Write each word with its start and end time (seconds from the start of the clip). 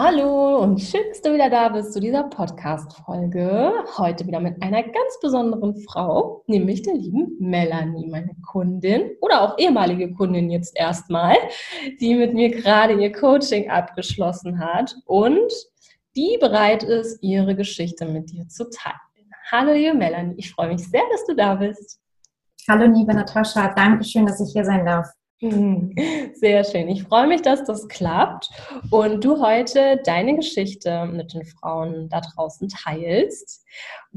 Hallo 0.00 0.58
und 0.58 0.80
schön, 0.80 1.02
dass 1.08 1.22
du 1.22 1.34
wieder 1.34 1.50
da 1.50 1.70
bist 1.70 1.92
zu 1.92 1.98
dieser 1.98 2.22
Podcast-Folge. 2.22 3.72
Heute 3.96 4.28
wieder 4.28 4.38
mit 4.38 4.62
einer 4.62 4.84
ganz 4.84 5.18
besonderen 5.20 5.74
Frau, 5.74 6.44
nämlich 6.46 6.82
der 6.82 6.94
lieben 6.94 7.36
Melanie, 7.40 8.06
meine 8.06 8.36
Kundin 8.46 9.16
oder 9.20 9.42
auch 9.42 9.58
ehemalige 9.58 10.14
Kundin 10.14 10.52
jetzt 10.52 10.78
erstmal, 10.78 11.34
die 12.00 12.14
mit 12.14 12.32
mir 12.32 12.48
gerade 12.48 12.92
ihr 12.92 13.10
Coaching 13.10 13.70
abgeschlossen 13.70 14.60
hat 14.60 14.94
und 15.04 15.52
die 16.14 16.38
bereit 16.40 16.84
ist, 16.84 17.20
ihre 17.20 17.56
Geschichte 17.56 18.06
mit 18.06 18.30
dir 18.30 18.46
zu 18.46 18.70
teilen. 18.70 19.32
Hallo, 19.50 19.72
liebe 19.72 19.96
Melanie, 19.96 20.36
ich 20.36 20.52
freue 20.52 20.68
mich 20.68 20.88
sehr, 20.88 21.02
dass 21.10 21.26
du 21.26 21.34
da 21.34 21.56
bist. 21.56 21.98
Hallo, 22.68 22.86
liebe 22.86 23.12
Natascha, 23.12 23.74
danke 23.74 24.04
schön, 24.04 24.26
dass 24.26 24.40
ich 24.40 24.52
hier 24.52 24.64
sein 24.64 24.86
darf. 24.86 25.08
Sehr 26.34 26.64
schön. 26.64 26.88
Ich 26.88 27.04
freue 27.04 27.28
mich, 27.28 27.42
dass 27.42 27.62
das 27.62 27.86
klappt 27.86 28.50
und 28.90 29.24
du 29.24 29.40
heute 29.40 30.00
deine 30.04 30.34
Geschichte 30.34 31.06
mit 31.06 31.32
den 31.32 31.44
Frauen 31.44 32.08
da 32.08 32.20
draußen 32.20 32.68
teilst. 32.68 33.64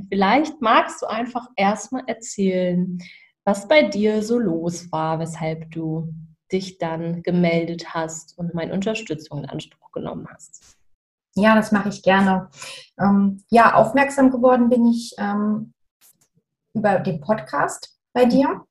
Vielleicht 0.10 0.60
magst 0.62 1.04
du 1.04 1.06
einfach 1.06 1.48
erstmal 1.56 2.04
erzählen, 2.08 2.98
was 3.44 3.68
bei 3.68 3.84
dir 3.84 4.24
so 4.24 4.40
los 4.40 4.92
war, 4.92 5.20
weshalb 5.20 5.70
du 5.70 6.12
dich 6.52 6.80
dann 6.80 7.22
gemeldet 7.22 7.94
hast 7.94 8.36
und 8.40 8.56
meine 8.56 8.74
Unterstützung 8.74 9.44
in 9.44 9.50
Anspruch 9.50 9.92
genommen 9.92 10.28
hast. 10.34 10.76
Ja, 11.36 11.54
das 11.54 11.72
mache 11.72 11.90
ich 11.90 12.02
gerne. 12.02 12.50
Ähm, 13.00 13.44
ja, 13.52 13.76
aufmerksam 13.76 14.32
geworden 14.32 14.70
bin 14.70 14.88
ich 14.88 15.14
ähm, 15.20 15.74
über 16.74 16.98
den 17.00 17.22
Podcast 17.22 18.00
bei 18.12 18.26
dir 18.26 18.66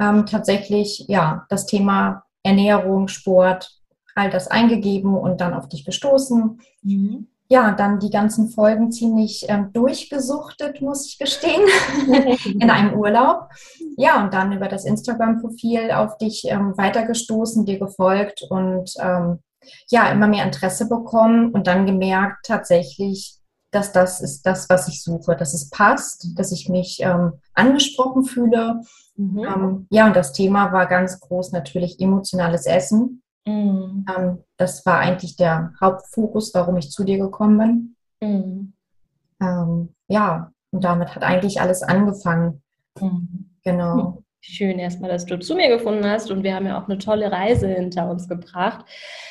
ähm, 0.00 0.26
tatsächlich 0.26 1.04
ja 1.08 1.46
das 1.48 1.66
Thema 1.66 2.24
Ernährung, 2.42 3.08
Sport, 3.08 3.70
all 4.14 4.30
das 4.30 4.48
eingegeben 4.48 5.16
und 5.16 5.40
dann 5.40 5.54
auf 5.54 5.68
dich 5.68 5.84
gestoßen. 5.84 6.60
Mhm. 6.82 7.28
Ja, 7.48 7.72
dann 7.72 8.00
die 8.00 8.10
ganzen 8.10 8.48
Folgen 8.48 8.90
ziemlich 8.90 9.44
ähm, 9.48 9.70
durchgesuchtet, 9.72 10.80
muss 10.80 11.06
ich 11.06 11.18
gestehen, 11.18 11.62
in 12.46 12.70
einem 12.70 12.94
Urlaub. 12.94 13.50
Ja, 13.96 14.24
und 14.24 14.32
dann 14.32 14.52
über 14.52 14.66
das 14.66 14.84
Instagram-Profil 14.86 15.90
auf 15.90 16.16
dich 16.16 16.44
ähm, 16.46 16.72
weitergestoßen, 16.76 17.66
dir 17.66 17.78
gefolgt 17.78 18.42
und 18.48 18.94
ähm, 18.98 19.40
ja, 19.88 20.10
immer 20.10 20.26
mehr 20.26 20.44
Interesse 20.44 20.88
bekommen 20.88 21.50
und 21.52 21.66
dann 21.66 21.86
gemerkt 21.86 22.46
tatsächlich, 22.46 23.33
dass 23.74 23.92
das 23.92 24.20
ist 24.20 24.46
das, 24.46 24.68
was 24.68 24.88
ich 24.88 25.02
suche, 25.02 25.36
dass 25.36 25.54
es 25.54 25.70
passt, 25.70 26.28
dass 26.36 26.52
ich 26.52 26.68
mich 26.68 27.00
ähm, 27.00 27.34
angesprochen 27.54 28.24
fühle 28.24 28.80
Mhm. 29.16 29.44
Ähm, 29.44 29.86
ja, 29.90 30.06
und 30.06 30.16
das 30.16 30.32
Thema 30.32 30.72
war 30.72 30.86
ganz 30.86 31.20
groß 31.20 31.52
natürlich 31.52 32.00
emotionales 32.00 32.66
Essen. 32.66 33.22
Mhm. 33.46 34.06
Ähm, 34.14 34.38
das 34.56 34.84
war 34.86 34.98
eigentlich 34.98 35.36
der 35.36 35.72
Hauptfokus, 35.80 36.52
warum 36.54 36.76
ich 36.76 36.90
zu 36.90 37.04
dir 37.04 37.18
gekommen 37.18 37.96
bin. 38.20 38.28
Mhm. 38.28 38.72
Ähm, 39.40 39.94
ja, 40.08 40.50
und 40.70 40.84
damit 40.84 41.14
hat 41.14 41.22
eigentlich 41.22 41.60
alles 41.60 41.82
angefangen. 41.82 42.62
Mhm. 43.00 43.50
Genau. 43.62 44.23
Schön 44.46 44.78
erstmal, 44.78 45.10
dass 45.10 45.24
du 45.24 45.38
zu 45.38 45.54
mir 45.54 45.68
gefunden 45.70 46.04
hast 46.04 46.30
und 46.30 46.42
wir 46.42 46.54
haben 46.54 46.66
ja 46.66 46.78
auch 46.78 46.86
eine 46.86 46.98
tolle 46.98 47.32
Reise 47.32 47.66
hinter 47.66 48.10
uns 48.10 48.28
gebracht. 48.28 48.84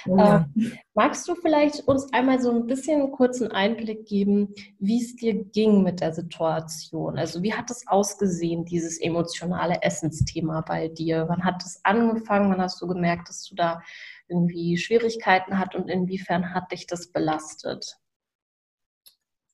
Ja. 0.06 0.48
Ähm, 0.56 0.74
magst 0.96 1.28
du 1.28 1.36
vielleicht 1.36 1.82
uns 1.88 2.12
einmal 2.12 2.42
so 2.42 2.50
ein 2.50 2.66
bisschen 2.66 3.00
einen 3.00 3.12
kurzen 3.12 3.52
Einblick 3.52 4.08
geben, 4.08 4.56
wie 4.80 5.00
es 5.00 5.16
dir 5.16 5.36
ging 5.36 5.84
mit 5.84 6.02
der 6.02 6.14
Situation? 6.14 7.20
Also 7.20 7.44
wie 7.44 7.54
hat 7.54 7.70
es 7.70 7.88
ausgesehen, 7.88 8.66
dieses 8.66 9.00
emotionale 9.00 9.84
Essensthema 9.84 10.62
bei 10.62 10.88
dir? 10.88 11.26
Wann 11.28 11.46
hat 11.46 11.64
es 11.64 11.80
angefangen? 11.84 12.50
Wann 12.50 12.62
hast 12.62 12.82
du 12.82 12.88
gemerkt, 12.88 13.30
dass 13.30 13.44
du 13.44 13.54
da 13.54 13.84
irgendwie 14.28 14.78
Schwierigkeiten 14.78 15.60
hast 15.60 15.76
und 15.76 15.90
inwiefern 15.90 16.56
hat 16.56 16.72
dich 16.72 16.88
das 16.88 17.12
belastet? 17.12 18.00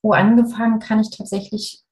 Wo 0.00 0.12
angefangen 0.12 0.78
kann 0.78 1.00
ich 1.00 1.10
tatsächlich 1.10 1.82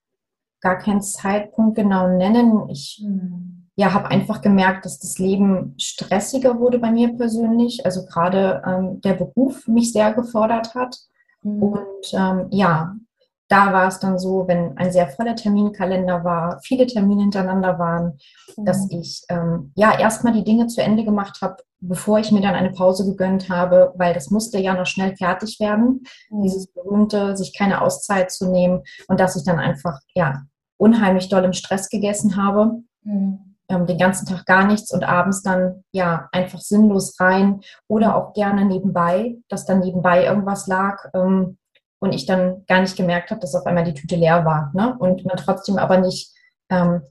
gar 0.62 0.78
keinen 0.78 1.02
Zeitpunkt 1.02 1.76
genau 1.76 2.08
nennen. 2.08 2.66
Ich 2.70 3.02
hm 3.04 3.57
ja, 3.78 3.94
habe 3.94 4.10
einfach 4.10 4.42
gemerkt, 4.42 4.84
dass 4.84 4.98
das 4.98 5.20
Leben 5.20 5.74
stressiger 5.78 6.58
wurde 6.58 6.80
bei 6.80 6.90
mir 6.90 7.16
persönlich. 7.16 7.86
Also 7.86 8.04
gerade 8.06 8.60
ähm, 8.66 9.00
der 9.02 9.14
Beruf 9.14 9.68
mich 9.68 9.92
sehr 9.92 10.12
gefordert 10.14 10.74
hat. 10.74 10.96
Mhm. 11.42 11.62
Und 11.62 12.12
ähm, 12.12 12.48
ja, 12.50 12.96
da 13.46 13.72
war 13.72 13.86
es 13.86 14.00
dann 14.00 14.18
so, 14.18 14.48
wenn 14.48 14.76
ein 14.78 14.90
sehr 14.90 15.06
voller 15.06 15.36
Terminkalender 15.36 16.24
war, 16.24 16.58
viele 16.64 16.88
Termine 16.88 17.22
hintereinander 17.22 17.78
waren, 17.78 18.18
mhm. 18.56 18.64
dass 18.64 18.90
ich 18.90 19.22
ähm, 19.28 19.70
ja 19.76 19.96
erstmal 19.96 20.32
die 20.32 20.42
Dinge 20.44 20.66
zu 20.66 20.82
Ende 20.82 21.04
gemacht 21.04 21.38
habe, 21.40 21.58
bevor 21.78 22.18
ich 22.18 22.32
mir 22.32 22.40
dann 22.40 22.56
eine 22.56 22.72
Pause 22.72 23.04
gegönnt 23.04 23.48
habe, 23.48 23.92
weil 23.94 24.12
das 24.12 24.30
musste 24.30 24.58
ja 24.58 24.74
noch 24.74 24.86
schnell 24.86 25.16
fertig 25.16 25.60
werden. 25.60 26.02
Mhm. 26.30 26.42
Dieses 26.42 26.66
berühmte, 26.72 27.36
sich 27.36 27.56
keine 27.56 27.80
Auszeit 27.82 28.32
zu 28.32 28.50
nehmen 28.50 28.82
und 29.06 29.20
dass 29.20 29.36
ich 29.36 29.44
dann 29.44 29.60
einfach 29.60 30.00
ja 30.16 30.42
unheimlich 30.78 31.28
doll 31.28 31.44
im 31.44 31.52
Stress 31.52 31.88
gegessen 31.88 32.36
habe. 32.36 32.82
Mhm 33.04 33.47
ähm, 33.68 33.86
den 33.86 33.98
ganzen 33.98 34.26
Tag 34.26 34.46
gar 34.46 34.66
nichts 34.66 34.92
und 34.92 35.04
abends 35.04 35.42
dann 35.42 35.84
ja 35.92 36.28
einfach 36.32 36.60
sinnlos 36.60 37.18
rein 37.20 37.60
oder 37.86 38.16
auch 38.16 38.32
gerne 38.32 38.64
nebenbei, 38.64 39.36
dass 39.48 39.66
dann 39.66 39.80
nebenbei 39.80 40.24
irgendwas 40.24 40.66
lag 40.66 41.04
ähm, 41.14 41.58
und 42.00 42.12
ich 42.12 42.26
dann 42.26 42.64
gar 42.66 42.80
nicht 42.80 42.96
gemerkt 42.96 43.30
habe, 43.30 43.40
dass 43.40 43.54
auf 43.54 43.66
einmal 43.66 43.84
die 43.84 43.94
Tüte 43.94 44.16
leer 44.16 44.44
war 44.44 44.70
ne? 44.74 44.96
und 44.98 45.24
man 45.24 45.36
trotzdem 45.36 45.78
aber 45.78 45.98
nicht 45.98 46.32
ähm, 46.70 47.02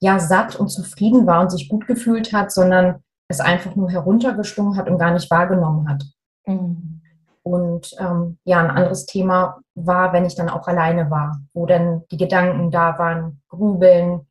ja 0.00 0.18
satt 0.18 0.56
und 0.56 0.68
zufrieden 0.68 1.26
war 1.26 1.40
und 1.40 1.50
sich 1.50 1.68
gut 1.68 1.86
gefühlt 1.86 2.32
hat, 2.32 2.52
sondern 2.52 3.02
es 3.28 3.40
einfach 3.40 3.74
nur 3.76 3.90
heruntergeschlungen 3.90 4.76
hat 4.76 4.88
und 4.88 4.98
gar 4.98 5.12
nicht 5.12 5.30
wahrgenommen 5.30 5.88
hat. 5.88 6.04
Mhm. 6.46 7.00
Und 7.42 7.94
ähm, 7.98 8.38
ja, 8.44 8.60
ein 8.60 8.70
anderes 8.70 9.06
Thema 9.06 9.60
war, 9.74 10.12
wenn 10.12 10.26
ich 10.26 10.34
dann 10.34 10.50
auch 10.50 10.68
alleine 10.68 11.10
war, 11.10 11.40
wo 11.54 11.64
dann 11.66 12.02
die 12.10 12.18
Gedanken 12.18 12.70
da 12.70 12.98
waren, 12.98 13.40
grübeln, 13.48 14.26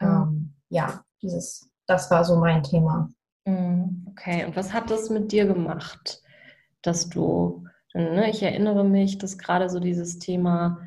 mhm. 0.00 0.06
ähm, 0.06 0.37
ja, 0.68 1.04
dieses, 1.22 1.70
das 1.86 2.10
war 2.10 2.24
so 2.24 2.36
mein 2.36 2.62
Thema. 2.62 3.08
Mm, 3.44 4.06
okay, 4.08 4.44
und 4.44 4.56
was 4.56 4.72
hat 4.72 4.90
das 4.90 5.10
mit 5.10 5.32
dir 5.32 5.46
gemacht, 5.46 6.22
dass 6.82 7.08
du, 7.08 7.66
ne, 7.94 8.30
ich 8.30 8.42
erinnere 8.42 8.84
mich, 8.84 9.18
dass 9.18 9.38
gerade 9.38 9.68
so 9.70 9.80
dieses 9.80 10.18
Thema, 10.18 10.78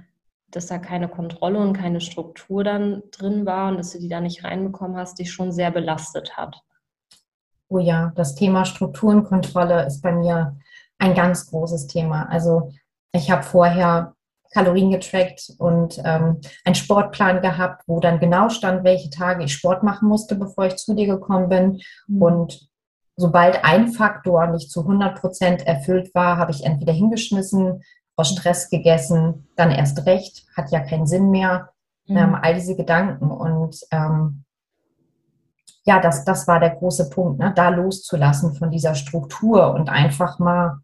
dass 0.50 0.68
da 0.68 0.78
keine 0.78 1.08
Kontrolle 1.08 1.59
und 1.59 1.74
keine 1.74 2.02
Struktur 2.02 2.64
dann 2.64 3.03
drin 3.12 3.46
war 3.46 3.70
und 3.70 3.78
dass 3.78 3.91
du 3.91 4.00
die 4.00 4.09
da 4.09 4.22
nicht 4.22 4.44
reinbekommen 4.44 4.97
hast, 4.97 5.20
dich 5.20 5.31
schon 5.31 5.52
sehr 5.52 5.72
belastet 5.72 6.38
hat. 6.38 6.62
Oh 7.68 7.80
ja, 7.80 8.12
das 8.16 8.36
Thema 8.36 8.66
Strukturenkontrolle 8.66 9.86
ist 9.86 10.02
bei 10.02 10.12
mir 10.12 10.58
ein 10.97 11.16
ganz 11.16 11.50
großes 11.50 11.88
Thema. 11.88 12.28
Also 12.30 12.74
ich 13.14 13.31
habe 13.31 13.44
vorher 13.44 14.14
Kalorien 14.51 14.91
getrackt 14.91 15.53
und 15.57 16.00
ähm, 16.03 16.41
einen 16.66 16.75
Sportplan 16.75 17.41
gehabt, 17.41 17.84
wo 17.88 18.00
dann 18.00 18.19
genau 18.19 18.50
stand, 18.50 18.84
welche 18.84 19.09
Tage 19.09 19.44
ich 19.44 19.53
Sport 19.53 19.84
machen 19.84 20.07
musste, 20.07 20.35
bevor 20.35 20.66
ich 20.66 20.75
zu 20.75 20.94
dir 20.94 21.07
gekommen 21.07 21.50
bin. 21.50 21.81
Mhm. 22.07 22.22
Und 22.22 22.69
sobald 23.16 23.63
ein 23.63 23.90
Faktor 23.90 24.47
nicht 24.47 24.69
zu 24.69 24.81
100 24.81 25.19
Prozent 25.19 25.66
erfüllt 25.66 26.13
war, 26.13 26.38
habe 26.38 26.51
ich 26.51 26.66
entweder 26.66 26.94
hingeschmissen, 26.94 27.81
aus 28.17 28.29
Stress 28.29 28.70
gegessen, 28.70 29.47
dann 29.55 29.72
erst 29.72 30.05
recht, 30.05 30.46
hat 30.55 30.70
ja 30.72 30.81
keinen 30.81 31.08
Sinn 31.08 31.31
mehr. 31.31 31.70
Mhm. 32.08 32.17
Ähm, 32.17 32.35
all 32.35 32.55
diese 32.55 32.76
Gedanken 32.76 33.31
und 33.31 33.78
ähm, 33.91 34.43
ja, 35.84 35.99
das, 35.99 36.26
das 36.26 36.47
war 36.47 36.59
der 36.59 36.76
große 36.76 37.09
Punkt, 37.09 37.40
ne? 37.40 37.53
da 37.55 37.70
loszulassen 37.70 38.53
von 38.53 38.70
dieser 38.70 38.96
Struktur 38.96 39.73
und 39.73 39.90
einfach 39.90 40.37
mal 40.40 40.79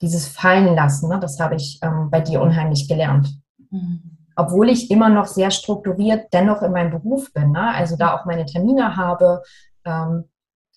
dieses 0.00 0.28
Fallen 0.28 0.74
lassen, 0.74 1.08
ne, 1.08 1.20
das 1.20 1.38
habe 1.38 1.56
ich 1.56 1.78
ähm, 1.82 2.08
bei 2.10 2.20
dir 2.20 2.40
unheimlich 2.40 2.88
gelernt. 2.88 3.28
Mhm. 3.70 4.18
Obwohl 4.36 4.70
ich 4.70 4.90
immer 4.90 5.08
noch 5.08 5.26
sehr 5.26 5.50
strukturiert 5.50 6.28
dennoch 6.32 6.62
in 6.62 6.72
meinem 6.72 6.90
Beruf 6.90 7.32
bin, 7.32 7.52
ne? 7.52 7.74
also 7.74 7.96
da 7.96 8.16
auch 8.16 8.24
meine 8.24 8.46
Termine 8.46 8.96
habe, 8.96 9.42
ähm, 9.84 10.24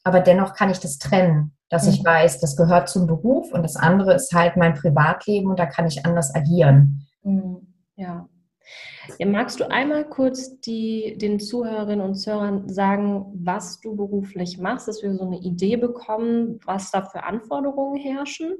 aber 0.04 0.20
dennoch 0.20 0.54
kann 0.54 0.70
ich 0.70 0.80
das 0.80 0.98
trennen, 0.98 1.56
dass 1.70 1.86
mhm. 1.86 1.94
ich 1.94 2.04
weiß, 2.04 2.40
das 2.42 2.58
gehört 2.58 2.90
zum 2.90 3.08
Beruf 3.08 3.54
und 3.54 3.64
das 3.64 3.78
andere 3.78 4.14
ist 4.14 4.34
halt 4.34 4.58
mein 4.58 4.74
Privatleben 4.74 5.50
und 5.50 5.60
da 5.60 5.66
kann 5.66 5.88
ich 5.88 6.06
anders 6.06 6.36
agieren. 6.36 7.08
Mhm. 7.24 7.68
Ja. 7.96 8.28
Ja, 9.20 9.28
magst 9.28 9.60
du 9.60 9.70
einmal 9.70 10.06
kurz 10.06 10.60
die, 10.62 11.18
den 11.18 11.40
Zuhörerinnen 11.40 12.06
und 12.06 12.16
Zuhörern 12.16 12.70
sagen, 12.70 13.26
was 13.36 13.82
du 13.82 13.96
beruflich 13.96 14.58
machst, 14.58 14.88
dass 14.88 15.04
wir 15.04 15.14
so 15.14 15.26
eine 15.26 15.40
Idee 15.40 15.76
bekommen, 15.76 16.60
was 16.66 16.92
da 16.92 17.02
für 17.04 17.24
Anforderungen 17.24 18.00
herrschen? 18.00 18.54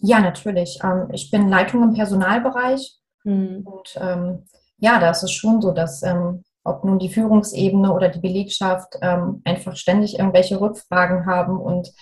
Ja, 0.00 0.20
natürlich. 0.20 0.78
Ähm, 0.82 1.08
ich 1.12 1.30
bin 1.30 1.48
Leitung 1.48 1.82
im 1.82 1.94
Personalbereich 1.94 2.96
mhm. 3.24 3.66
und 3.66 3.96
ähm, 3.96 4.44
ja, 4.78 4.98
da 4.98 5.10
ist 5.10 5.22
es 5.22 5.32
schon 5.32 5.62
so, 5.62 5.72
dass 5.72 6.02
ähm, 6.02 6.44
ob 6.64 6.84
nun 6.84 6.98
die 6.98 7.10
Führungsebene 7.10 7.92
oder 7.92 8.08
die 8.08 8.20
Belegschaft 8.20 8.96
ähm, 9.02 9.42
einfach 9.44 9.76
ständig 9.76 10.18
irgendwelche 10.18 10.60
Rückfragen 10.60 11.26
haben 11.26 11.58
und 11.58 11.92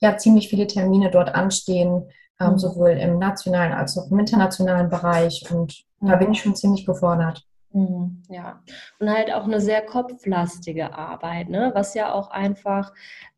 ja 0.00 0.16
ziemlich 0.16 0.48
viele 0.48 0.66
Termine 0.66 1.10
dort 1.10 1.34
anstehen, 1.34 2.08
mhm. 2.38 2.58
sowohl 2.58 2.90
im 2.90 3.18
nationalen 3.18 3.72
als 3.72 3.96
auch 3.98 4.10
im 4.10 4.18
internationalen 4.18 4.90
Bereich. 4.90 5.44
Und 5.50 5.84
da 6.00 6.16
bin 6.16 6.32
ich 6.32 6.42
schon 6.42 6.54
ziemlich 6.54 6.86
gefordert. 6.86 7.44
Mhm, 7.72 8.22
ja, 8.28 8.62
und 8.98 9.10
halt 9.10 9.32
auch 9.32 9.44
eine 9.44 9.60
sehr 9.60 9.82
kopflastige 9.82 10.92
Arbeit, 10.92 11.48
ne? 11.48 11.70
was 11.72 11.94
ja 11.94 12.12
auch 12.12 12.30
einfach 12.30 12.92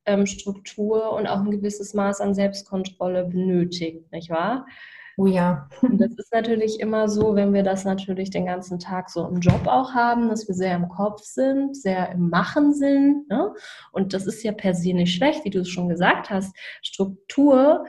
ähm, 0.07 0.25
Struktur 0.27 1.13
und 1.13 1.27
auch 1.27 1.41
ein 1.41 1.51
gewisses 1.51 1.93
Maß 1.93 2.21
an 2.23 2.35
Selbstkontrolle 2.35 3.25
benötigt, 3.25 4.11
nicht 4.11 4.31
wahr? 4.31 4.67
Oh 5.19 5.27
ja. 5.27 5.69
Und 5.83 6.01
das 6.01 6.13
ist 6.17 6.33
natürlich 6.33 6.81
immer 6.81 7.09
so, 7.09 7.35
wenn 7.35 7.53
wir 7.53 7.63
das 7.63 7.85
natürlich 7.85 8.31
den 8.31 8.47
ganzen 8.47 8.79
Tag 8.79 9.11
so 9.11 9.27
im 9.27 9.41
Job 9.41 9.67
auch 9.67 9.93
haben, 9.93 10.31
dass 10.31 10.49
wir 10.49 10.55
sehr 10.55 10.75
im 10.75 10.89
Kopf 10.89 11.23
sind, 11.23 11.77
sehr 11.77 12.11
im 12.13 12.31
Machen 12.31 12.73
sind. 12.73 13.29
Ne? 13.29 13.53
Und 13.93 14.15
das 14.15 14.27
ist 14.27 14.43
ja 14.43 14.53
per 14.53 14.75
se 14.75 14.95
nicht 14.95 15.15
schlecht, 15.15 15.45
wie 15.45 15.51
du 15.51 15.61
es 15.61 15.69
schon 15.69 15.89
gesagt 15.91 16.31
hast. 16.31 16.57
Struktur 16.81 17.85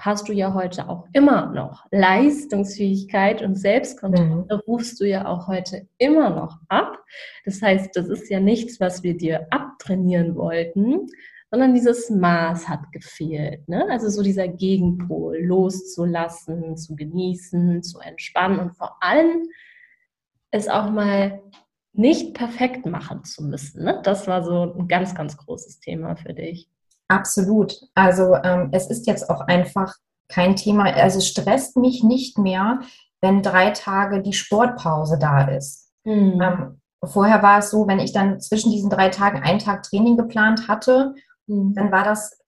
hast 0.00 0.28
du 0.28 0.32
ja 0.32 0.54
heute 0.54 0.88
auch 0.88 1.06
immer 1.12 1.52
noch. 1.52 1.86
Leistungsfähigkeit 1.90 3.42
und 3.42 3.56
Selbstkontrolle 3.56 4.46
mhm. 4.50 4.60
rufst 4.66 5.00
du 5.00 5.04
ja 5.04 5.26
auch 5.26 5.46
heute 5.48 5.86
immer 5.98 6.30
noch 6.30 6.58
ab. 6.68 6.98
Das 7.44 7.60
heißt, 7.62 7.94
das 7.94 8.08
ist 8.08 8.30
ja 8.30 8.40
nichts, 8.40 8.80
was 8.80 9.02
wir 9.02 9.16
dir 9.16 9.46
abtrainieren 9.50 10.34
wollten, 10.34 11.06
sondern 11.50 11.74
dieses 11.74 12.08
Maß 12.08 12.68
hat 12.68 12.90
gefehlt. 12.92 13.68
Ne? 13.68 13.86
Also 13.90 14.08
so 14.08 14.22
dieser 14.22 14.48
Gegenpol, 14.48 15.38
loszulassen, 15.38 16.76
zu 16.76 16.96
genießen, 16.96 17.82
zu 17.82 18.00
entspannen 18.00 18.58
und 18.58 18.76
vor 18.76 18.96
allem 19.00 19.48
es 20.50 20.68
auch 20.68 20.90
mal 20.90 21.42
nicht 21.92 22.34
perfekt 22.34 22.86
machen 22.86 23.24
zu 23.24 23.44
müssen. 23.44 23.84
Ne? 23.84 24.00
Das 24.02 24.26
war 24.26 24.42
so 24.42 24.74
ein 24.78 24.88
ganz, 24.88 25.14
ganz 25.14 25.36
großes 25.36 25.80
Thema 25.80 26.16
für 26.16 26.32
dich. 26.32 26.68
Absolut. 27.12 27.74
Also 27.94 28.34
ähm, 28.42 28.68
es 28.72 28.88
ist 28.88 29.06
jetzt 29.06 29.28
auch 29.28 29.42
einfach 29.42 29.94
kein 30.28 30.56
Thema. 30.56 30.84
Also 30.94 31.18
es 31.18 31.28
stresst 31.28 31.76
mich 31.76 32.02
nicht 32.02 32.38
mehr, 32.38 32.80
wenn 33.20 33.42
drei 33.42 33.70
Tage 33.70 34.22
die 34.22 34.32
Sportpause 34.32 35.18
da 35.18 35.48
ist. 35.48 35.90
Mhm. 36.04 36.40
Ähm, 36.40 36.80
vorher 37.04 37.42
war 37.42 37.58
es 37.58 37.70
so, 37.70 37.86
wenn 37.86 37.98
ich 38.00 38.12
dann 38.12 38.40
zwischen 38.40 38.72
diesen 38.72 38.90
drei 38.90 39.08
Tagen 39.08 39.42
einen 39.42 39.58
Tag 39.58 39.82
Training 39.82 40.16
geplant 40.16 40.68
hatte 40.68 41.14
Mhm. 41.46 41.74
Dann 41.74 41.92
war 41.92 42.04
das 42.04 42.38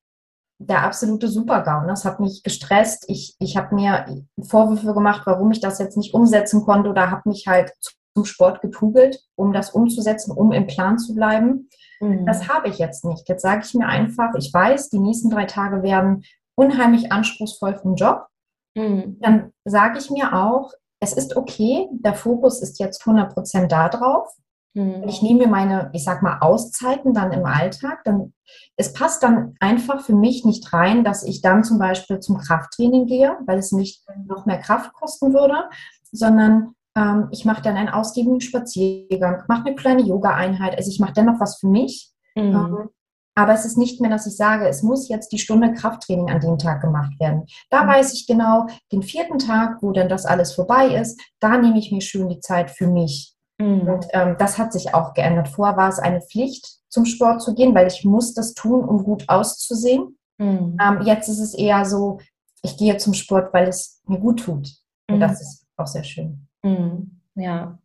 der 0.58 0.82
absolute 0.82 1.28
Supergau. 1.28 1.87
Das 1.87 2.05
hat 2.05 2.20
mich 2.20 2.43
gestresst. 2.43 3.05
Ich, 3.08 3.37
ich 3.38 3.56
habe 3.56 3.75
mir 3.75 4.25
Vorwürfe 4.40 4.94
gemacht, 4.94 5.22
warum 5.26 5.50
ich 5.50 5.60
das 5.60 5.78
jetzt 5.78 5.96
nicht 5.96 6.14
umsetzen 6.14 6.64
konnte 6.64 6.90
oder 6.90 7.10
habe 7.10 7.28
mich 7.28 7.46
halt 7.46 7.72
zum 8.14 8.25
Sport 8.25 8.60
geprügelt, 8.60 9.20
um 9.34 9.52
das 9.52 9.70
umzusetzen, 9.70 10.31
um 10.31 10.52
im 10.52 10.67
Plan 10.67 10.99
zu 10.99 11.14
bleiben. 11.14 11.69
Mhm. 12.05 12.27
Das 12.27 12.49
habe 12.49 12.69
ich 12.69 12.79
jetzt 12.79 13.05
nicht. 13.05 13.29
Jetzt 13.29 13.43
sage 13.43 13.62
ich 13.65 13.75
mir 13.75 13.87
einfach, 13.87 14.35
ich 14.37 14.53
weiß, 14.53 14.91
die 14.91 14.99
nächsten 14.99 15.31
drei 15.31 15.47
Tage 15.47 15.83
werden 15.83 16.25
unheimlich 16.55 17.11
anspruchsvoll 17.11 17.77
vom 17.77 17.95
Job. 17.97 18.27
Mhm. 18.75 19.19
Dann 19.21 19.53
sage 19.65 19.99
ich 19.99 20.11
mir 20.11 20.35
auch, 20.35 20.73
es 21.01 21.12
ist 21.12 21.37
okay, 21.37 21.89
der 21.93 22.15
Fokus 22.15 22.61
ist 22.62 22.79
jetzt 22.79 23.03
100% 23.03 23.67
da 23.67 23.89
drauf. 23.89 24.29
Mhm. 24.75 25.05
Ich 25.09 25.23
nehme 25.23 25.41
mir 25.41 25.49
meine, 25.49 25.91
ich 25.93 26.05
sag 26.05 26.23
mal, 26.23 26.39
Auszeiten 26.41 27.15
dann 27.15 27.33
im 27.33 27.47
Alltag. 27.47 28.03
Dann, 28.05 28.33
es 28.77 28.93
passt 28.93 29.23
dann 29.23 29.55
einfach 29.61 30.03
für 30.03 30.15
mich 30.15 30.45
nicht 30.45 30.73
rein, 30.73 31.05
dass 31.05 31.23
ich 31.23 31.41
dann 31.43 31.65
zum 31.65 31.79
Beispiel 31.79 32.21
zum 32.21 32.39
Krafttraining 32.39 33.06
gehe, 33.06 33.37
weil 33.47 33.59
es 33.59 33.73
nicht 33.73 34.05
noch 34.27 34.47
mehr 34.47 34.59
Kraft 34.59 34.93
kosten 34.93 35.33
würde, 35.33 35.69
sondern 36.12 36.75
ähm, 36.96 37.29
ich 37.31 37.44
mache 37.44 37.62
dann 37.62 37.76
einen 37.76 37.88
ausgiebigen 37.88 38.41
Spaziergang, 38.41 39.43
mache 39.49 39.67
eine 39.67 39.75
kleine 39.75 40.02
Yoga-Einheit. 40.02 40.76
Also 40.76 40.91
ich 40.91 41.00
mache 41.00 41.14
dennoch 41.14 41.41
was 41.41 41.58
für 41.58 41.69
mich. 41.69 42.11
Mhm. 42.35 42.43
Ähm, 42.43 42.88
aber 43.37 43.52
es 43.52 43.64
ist 43.64 43.76
nicht 43.76 44.00
mehr, 44.00 44.11
dass 44.11 44.26
ich 44.26 44.37
sage, 44.37 44.69
es 44.69 44.82
muss 44.82 45.08
jetzt 45.08 45.32
die 45.32 45.38
Stunde 45.38 45.73
Krafttraining 45.73 46.31
an 46.31 46.41
dem 46.41 46.56
Tag 46.56 46.81
gemacht 46.81 47.19
werden. 47.19 47.46
Da 47.69 47.82
mhm. 47.82 47.88
weiß 47.88 48.14
ich 48.14 48.26
genau, 48.26 48.67
den 48.93 49.02
vierten 49.02 49.38
Tag, 49.38 49.82
wo 49.82 49.91
dann 49.91 50.08
das 50.08 50.25
alles 50.25 50.52
vorbei 50.52 50.94
ist, 50.94 51.20
da 51.41 51.58
nehme 51.58 51.79
ich 51.79 51.91
mir 51.91 52.00
schön 52.00 52.29
die 52.29 52.41
Zeit 52.41 52.70
für 52.70 52.87
mich. 52.87 53.35
Mhm. 53.58 53.88
Und 53.88 54.06
ähm, 54.12 54.37
das 54.38 54.58
hat 54.58 54.73
sich 54.73 54.94
auch 54.94 55.14
geändert. 55.14 55.49
Vorher 55.49 55.76
war 55.76 55.88
es 55.88 55.99
eine 55.99 56.20
Pflicht, 56.20 56.79
zum 56.88 57.06
Sport 57.06 57.43
zu 57.43 57.55
gehen, 57.55 57.75
weil 57.75 57.88
ich 57.88 58.05
muss 58.05 58.35
das 58.35 58.55
tun, 58.55 58.85
um 58.85 59.02
gut 59.02 59.29
auszusehen. 59.29 60.17
Mhm. 60.38 60.76
Ähm, 60.81 61.02
jetzt 61.02 61.29
ist 61.29 61.41
es 61.41 61.55
eher 61.55 61.85
so, 61.85 62.20
ich 62.62 62.76
gehe 62.76 62.96
zum 62.99 63.14
Sport, 63.14 63.52
weil 63.52 63.69
es 63.69 64.00
mir 64.06 64.19
gut 64.19 64.44
tut. 64.44 64.69
Und 65.08 65.17
mhm. 65.17 65.20
das 65.20 65.41
ist 65.41 65.67
auch 65.76 65.88
sehr 65.88 66.05
schön. 66.05 66.46
Mhm. 66.64 67.20
Ja. 67.34 67.78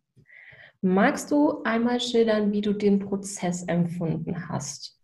Magst 0.82 1.30
du 1.30 1.62
einmal 1.62 2.00
schildern, 2.00 2.52
wie 2.52 2.62
du 2.62 2.72
den 2.72 2.98
Prozess 3.00 3.62
empfunden 3.64 4.48
hast? 4.48 4.98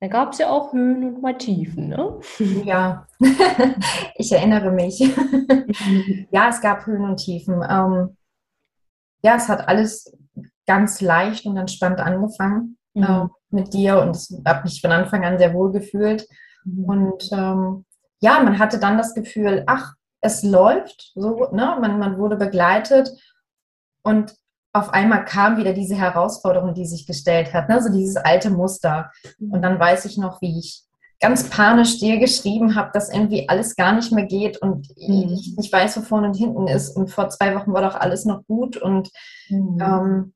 Da 0.00 0.06
gab 0.06 0.32
es 0.32 0.38
ja 0.38 0.48
auch 0.48 0.72
Höhen 0.72 1.04
und 1.04 1.22
mal 1.22 1.36
Tiefen, 1.36 1.88
ne? 1.88 2.20
Ja, 2.64 3.06
ich 4.14 4.32
erinnere 4.32 4.70
mich. 4.70 5.00
ja, 6.30 6.48
es 6.48 6.60
gab 6.60 6.86
Höhen 6.86 7.04
und 7.04 7.16
Tiefen. 7.16 7.62
Ähm, 7.68 8.16
ja, 9.22 9.36
es 9.36 9.48
hat 9.48 9.66
alles 9.68 10.16
ganz 10.66 11.00
leicht 11.00 11.46
und 11.46 11.56
entspannt 11.56 11.98
angefangen 12.00 12.78
mhm. 12.94 13.02
äh, 13.02 13.26
mit 13.50 13.74
dir 13.74 14.00
und 14.00 14.16
ich 14.16 14.28
habe 14.46 14.62
mich 14.62 14.80
von 14.80 14.92
Anfang 14.92 15.24
an 15.24 15.38
sehr 15.38 15.52
wohl 15.52 15.72
gefühlt. 15.72 16.28
Mhm. 16.64 16.84
Und 16.84 17.28
ähm, 17.32 17.84
ja, 18.20 18.40
man 18.40 18.58
hatte 18.58 18.78
dann 18.78 18.98
das 18.98 19.14
Gefühl, 19.14 19.64
ach, 19.66 19.94
es 20.20 20.42
läuft, 20.42 21.12
so, 21.14 21.48
ne? 21.52 21.76
man, 21.80 21.98
man 21.98 22.18
wurde 22.18 22.36
begleitet 22.36 23.10
und 24.02 24.34
auf 24.72 24.92
einmal 24.92 25.24
kam 25.24 25.56
wieder 25.56 25.72
diese 25.72 25.96
Herausforderung, 25.96 26.74
die 26.74 26.86
sich 26.86 27.06
gestellt 27.06 27.52
hat, 27.54 27.68
ne? 27.68 27.82
so 27.82 27.90
dieses 27.90 28.16
alte 28.16 28.50
Muster. 28.50 29.10
Mhm. 29.38 29.52
Und 29.52 29.62
dann 29.62 29.78
weiß 29.78 30.04
ich 30.04 30.18
noch, 30.18 30.40
wie 30.40 30.58
ich 30.58 30.84
ganz 31.20 31.50
panisch 31.50 31.98
dir 31.98 32.18
geschrieben 32.18 32.76
habe, 32.76 32.90
dass 32.92 33.12
irgendwie 33.12 33.48
alles 33.48 33.74
gar 33.74 33.92
nicht 33.92 34.12
mehr 34.12 34.26
geht 34.26 34.58
und 34.58 34.88
mhm. 34.96 35.32
ich 35.32 35.56
nicht 35.56 35.72
weiß, 35.72 35.96
wo 35.96 36.02
vorne 36.02 36.28
und 36.28 36.34
hinten 36.34 36.68
ist. 36.68 36.90
Und 36.90 37.10
vor 37.10 37.28
zwei 37.30 37.54
Wochen 37.56 37.72
war 37.72 37.82
doch 37.82 37.96
alles 37.96 38.24
noch 38.24 38.44
gut. 38.46 38.76
Und 38.76 39.10
mhm. 39.48 39.78
ähm, 39.80 40.34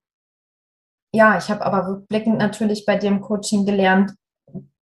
ja, 1.12 1.38
ich 1.38 1.50
habe 1.50 1.64
aber 1.64 1.86
rückblickend 1.86 2.38
natürlich 2.38 2.86
bei 2.86 2.96
dir 2.96 3.08
im 3.08 3.20
Coaching 3.20 3.66
gelernt, 3.66 4.14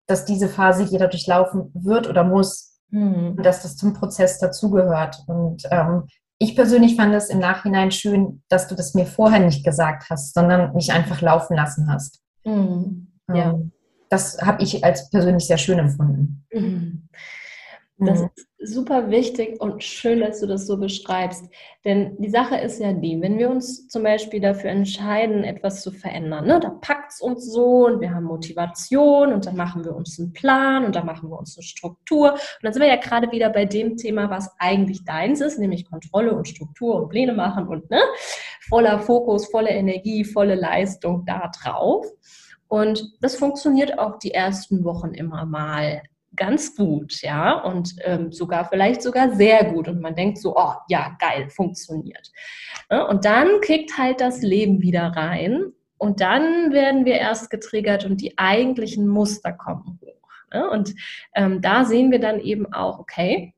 dass 0.07 0.25
diese 0.25 0.49
Phase 0.49 0.85
jeder 0.85 1.09
durchlaufen 1.09 1.71
wird 1.75 2.09
oder 2.09 2.25
muss. 2.25 2.70
Mhm. 2.91 3.37
Dass 3.43 3.63
das 3.63 3.77
zum 3.77 3.93
Prozess 3.93 4.39
dazugehört. 4.39 5.23
Und 5.27 5.63
ähm, 5.71 6.05
ich 6.39 6.57
persönlich 6.57 6.97
fand 6.97 7.15
es 7.15 7.29
im 7.29 7.39
Nachhinein 7.39 7.91
schön, 7.91 8.43
dass 8.49 8.67
du 8.67 8.75
das 8.75 8.95
mir 8.95 9.07
vorher 9.07 9.41
nicht 9.41 9.65
gesagt 9.65 10.09
hast, 10.11 10.35
sondern 10.35 10.75
mich 10.75 10.93
einfach 10.93 11.21
laufen 11.21 11.57
lassen 11.57 11.91
hast. 11.93 12.23
Mhm. 12.45 13.09
Ja. 13.29 13.51
Ähm, 13.51 13.73
das 14.09 14.41
habe 14.43 14.63
ich 14.63 14.85
als 14.85 15.09
persönlich 15.11 15.47
sehr 15.47 15.59
schön 15.59 15.79
empfunden. 15.79 16.45
Mhm. 16.53 17.09
Das 18.01 18.23
mhm. 18.23 18.31
ist 18.59 18.73
super 18.75 19.11
wichtig 19.11 19.61
und 19.61 19.85
schön, 19.85 20.21
dass 20.21 20.41
du 20.41 20.47
das 20.47 20.67
so 20.67 20.79
beschreibst. 20.79 21.45
Denn 21.85 22.17
die 22.19 22.31
Sache 22.31 22.57
ist 22.57 22.81
ja 22.81 22.95
die, 22.95 23.21
wenn 23.21 23.39
wir 23.39 23.51
uns 23.51 23.89
zum 23.89 24.03
Beispiel 24.03 24.41
dafür 24.41 24.71
entscheiden, 24.71 25.45
etwas 25.45 25.83
zu 25.83 25.93
verändern, 25.93 26.47
ne, 26.47 26.61
da 26.61 26.71
packt 26.71 27.13
es 27.13 27.21
uns 27.21 27.53
so 27.53 27.87
und 27.87 28.01
wir 28.01 28.15
haben 28.15 28.25
Motivation 28.25 29.35
und 29.35 29.45
dann 29.45 29.57
machen 29.57 29.85
wir 29.85 29.95
uns 29.95 30.19
einen 30.19 30.33
Plan 30.33 30.87
und 30.87 30.97
dann 30.97 31.05
machen 31.05 31.29
wir 31.31 31.39
uns 31.39 31.59
eine 31.59 31.63
Struktur. 31.63 32.33
Und 32.33 32.41
dann 32.63 32.73
sind 32.73 32.83
wir 32.83 32.89
ja 32.89 32.97
gerade 32.97 33.31
wieder 33.33 33.51
bei 33.51 33.67
dem 33.67 33.97
Thema, 33.97 34.31
was 34.31 34.51
eigentlich 34.59 35.05
deins 35.05 35.43
ist, 35.43 35.59
nämlich 35.59 35.91
Kontrolle 35.91 36.35
und 36.35 36.49
Struktur 36.49 36.95
und 36.97 37.11
Pläne 37.11 37.35
machen 37.35 37.69
und 37.69 37.91
ne, 37.91 38.01
voller 38.69 39.01
Fokus, 39.01 39.51
volle 39.51 39.71
Energie, 39.71 40.25
volle 40.25 40.55
Leistung 40.55 41.25
da 41.27 41.51
drauf. 41.63 42.07
Und 42.67 43.13
das 43.21 43.37
funktioniert 43.37 43.99
auch 43.99 44.19
die 44.19 44.33
ersten 44.33 44.85
Wochen 44.85 45.13
immer 45.13 45.45
mal 45.45 46.03
ganz 46.37 46.77
gut, 46.77 47.23
ja, 47.23 47.61
und 47.61 47.95
ähm, 48.05 48.33
sogar 48.33 48.69
vielleicht 48.69 49.03
sogar 49.03 49.35
sehr 49.35 49.65
gut. 49.73 49.89
Und 49.89 50.01
man 50.01 50.15
denkt 50.15 50.39
so, 50.39 50.57
oh 50.57 50.75
ja, 50.89 51.17
geil, 51.19 51.49
funktioniert. 51.51 52.31
Ja, 52.91 53.05
und 53.05 53.25
dann 53.25 53.61
kickt 53.61 53.99
halt 53.99 54.21
das 54.21 54.43
Leben 54.43 54.83
wieder 54.83 55.09
rein. 55.09 55.73
Und 55.99 56.21
dann 56.21 56.73
werden 56.73 57.05
wir 57.05 57.15
erst 57.15 57.51
getriggert 57.51 58.07
und 58.07 58.21
die 58.21 58.39
eigentlichen 58.39 59.07
Muster 59.07 59.53
kommen 59.53 59.99
hoch. 60.01 60.31
Ja, 60.53 60.69
und 60.69 60.95
ähm, 61.35 61.61
da 61.61 61.85
sehen 61.85 62.11
wir 62.11 62.21
dann 62.21 62.41
eben 62.41 62.73
auch, 62.73 62.99
okay, 62.99 63.55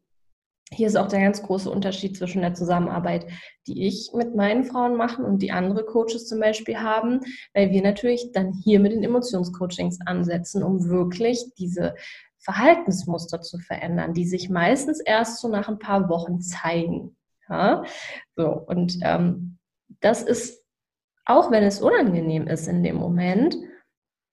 hier 0.74 0.86
ist 0.86 0.96
auch 0.96 1.08
der 1.08 1.20
ganz 1.20 1.42
große 1.42 1.70
Unterschied 1.70 2.16
zwischen 2.16 2.40
der 2.40 2.54
Zusammenarbeit, 2.54 3.26
die 3.66 3.86
ich 3.86 4.10
mit 4.14 4.34
meinen 4.34 4.64
Frauen 4.64 4.96
mache 4.96 5.22
und 5.22 5.42
die 5.42 5.52
andere 5.52 5.84
Coaches 5.84 6.26
zum 6.26 6.40
Beispiel 6.40 6.78
haben, 6.78 7.20
weil 7.54 7.70
wir 7.70 7.82
natürlich 7.82 8.32
dann 8.32 8.52
hier 8.52 8.80
mit 8.80 8.92
den 8.92 9.04
Emotionscoachings 9.04 9.98
ansetzen, 10.06 10.62
um 10.62 10.88
wirklich 10.88 11.44
diese 11.58 11.94
Verhaltensmuster 12.42 13.40
zu 13.40 13.58
verändern, 13.58 14.14
die 14.14 14.26
sich 14.26 14.50
meistens 14.50 15.00
erst 15.00 15.40
so 15.40 15.48
nach 15.48 15.68
ein 15.68 15.78
paar 15.78 16.08
Wochen 16.08 16.40
zeigen. 16.40 17.16
Ja? 17.48 17.84
So, 18.36 18.48
und 18.50 18.98
ähm, 19.02 19.58
das 20.00 20.22
ist, 20.22 20.62
auch 21.24 21.50
wenn 21.50 21.62
es 21.62 21.80
unangenehm 21.80 22.48
ist 22.48 22.66
in 22.66 22.82
dem 22.82 22.96
Moment, 22.96 23.56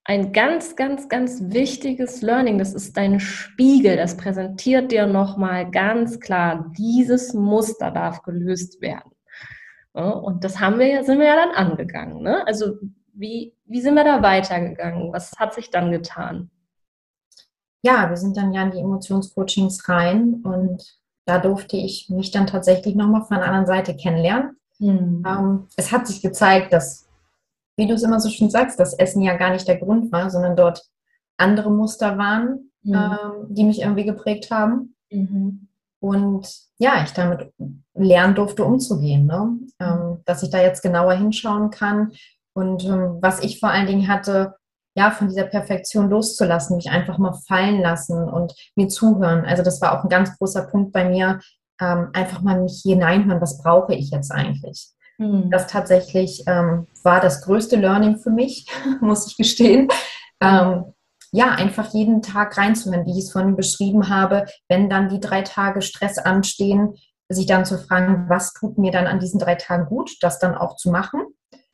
ein 0.05 0.33
ganz, 0.33 0.75
ganz, 0.75 1.07
ganz 1.07 1.39
wichtiges 1.53 2.23
Learning. 2.23 2.57
Das 2.57 2.73
ist 2.73 2.97
dein 2.97 3.19
Spiegel. 3.19 3.95
Das 3.95 4.17
präsentiert 4.17 4.91
dir 4.91 5.05
nochmal 5.05 5.69
ganz 5.69 6.19
klar, 6.19 6.71
dieses 6.75 7.35
Muster 7.35 7.91
darf 7.91 8.23
gelöst 8.23 8.81
werden. 8.81 9.11
Und 9.93 10.43
das 10.43 10.59
haben 10.59 10.79
wir 10.79 10.87
ja, 10.87 11.03
sind 11.03 11.19
wir 11.19 11.27
ja 11.27 11.35
dann 11.35 11.51
angegangen. 11.51 12.23
Ne? 12.23 12.45
Also 12.47 12.77
wie, 13.13 13.53
wie 13.65 13.81
sind 13.81 13.93
wir 13.93 14.03
da 14.03 14.23
weitergegangen? 14.23 15.13
Was 15.13 15.33
hat 15.37 15.53
sich 15.53 15.69
dann 15.69 15.91
getan? 15.91 16.49
Ja, 17.81 18.09
wir 18.09 18.17
sind 18.17 18.35
dann 18.37 18.53
ja 18.53 18.63
in 18.63 18.71
die 18.71 18.79
Emotionscoachings 18.79 19.87
rein 19.87 20.41
und 20.43 20.97
da 21.25 21.39
durfte 21.39 21.77
ich 21.77 22.09
mich 22.09 22.31
dann 22.31 22.47
tatsächlich 22.47 22.95
nochmal 22.95 23.23
von 23.23 23.37
der 23.37 23.45
anderen 23.45 23.65
Seite 23.65 23.95
kennenlernen. 23.95 24.57
Mhm. 24.79 25.23
Ähm, 25.27 25.67
es 25.75 25.91
hat 25.91 26.07
sich 26.07 26.21
gezeigt, 26.21 26.73
dass 26.73 27.09
wie 27.79 27.87
du 27.87 27.93
es 27.93 28.03
immer 28.03 28.19
so 28.19 28.29
schön 28.29 28.49
sagst, 28.49 28.77
dass 28.77 28.93
Essen 28.93 29.21
ja 29.21 29.37
gar 29.37 29.51
nicht 29.51 29.67
der 29.67 29.77
Grund 29.77 30.11
war, 30.11 30.29
sondern 30.29 30.57
dort 30.57 30.83
andere 31.37 31.71
Muster 31.71 32.17
waren, 32.17 32.71
mhm. 32.83 32.93
ähm, 32.93 33.47
die 33.49 33.63
mich 33.63 33.81
irgendwie 33.81 34.03
geprägt 34.03 34.51
haben. 34.51 34.95
Mhm. 35.09 35.69
Und 36.01 36.49
ja, 36.77 37.03
ich 37.03 37.11
damit 37.11 37.53
lernen 37.93 38.35
durfte, 38.35 38.65
umzugehen. 38.65 39.25
Ne? 39.25 39.59
Ähm, 39.79 40.19
dass 40.25 40.43
ich 40.43 40.49
da 40.49 40.61
jetzt 40.61 40.81
genauer 40.81 41.13
hinschauen 41.13 41.69
kann. 41.69 42.11
Und 42.53 42.83
ähm, 42.83 43.19
was 43.21 43.41
ich 43.41 43.61
vor 43.61 43.69
allen 43.69 43.87
Dingen 43.87 44.09
hatte, 44.09 44.55
ja, 44.95 45.11
von 45.11 45.29
dieser 45.29 45.45
Perfektion 45.45 46.09
loszulassen, 46.09 46.75
mich 46.75 46.89
einfach 46.89 47.17
mal 47.17 47.33
fallen 47.47 47.81
lassen 47.81 48.27
und 48.27 48.53
mir 48.75 48.87
zuhören. 48.87 49.45
Also 49.45 49.63
das 49.63 49.81
war 49.81 49.97
auch 49.97 50.03
ein 50.03 50.09
ganz 50.09 50.37
großer 50.37 50.63
Punkt 50.67 50.91
bei 50.91 51.07
mir, 51.07 51.39
ähm, 51.79 52.09
einfach 52.13 52.41
mal 52.41 52.61
mich 52.61 52.81
hineinhören, 52.83 53.41
was 53.41 53.61
brauche 53.61 53.93
ich 53.93 54.11
jetzt 54.11 54.31
eigentlich? 54.31 54.89
Mhm. 55.17 55.49
Das 55.51 55.67
tatsächlich 55.67 56.43
ähm, 56.47 56.87
war 57.03 57.21
das 57.21 57.41
größte 57.43 57.75
Learning 57.75 58.17
für 58.17 58.31
mich, 58.31 58.65
muss 59.01 59.27
ich 59.27 59.37
gestehen. 59.37 59.87
Ähm, 60.41 60.85
ja, 61.31 61.51
einfach 61.51 61.93
jeden 61.93 62.21
Tag 62.21 62.57
reinzuhören, 62.57 63.05
wie 63.05 63.11
ich 63.11 63.25
es 63.25 63.31
vorhin 63.31 63.55
beschrieben 63.55 64.09
habe, 64.09 64.45
wenn 64.67 64.89
dann 64.89 65.09
die 65.09 65.19
drei 65.19 65.43
Tage 65.43 65.81
Stress 65.81 66.17
anstehen, 66.17 66.95
sich 67.29 67.45
dann 67.45 67.65
zu 67.65 67.77
fragen, 67.77 68.27
was 68.29 68.53
tut 68.53 68.79
mir 68.79 68.91
dann 68.91 69.05
an 69.05 69.19
diesen 69.19 69.39
drei 69.39 69.55
Tagen 69.55 69.85
gut, 69.85 70.11
das 70.21 70.39
dann 70.39 70.55
auch 70.55 70.75
zu 70.75 70.89
machen. 70.89 71.21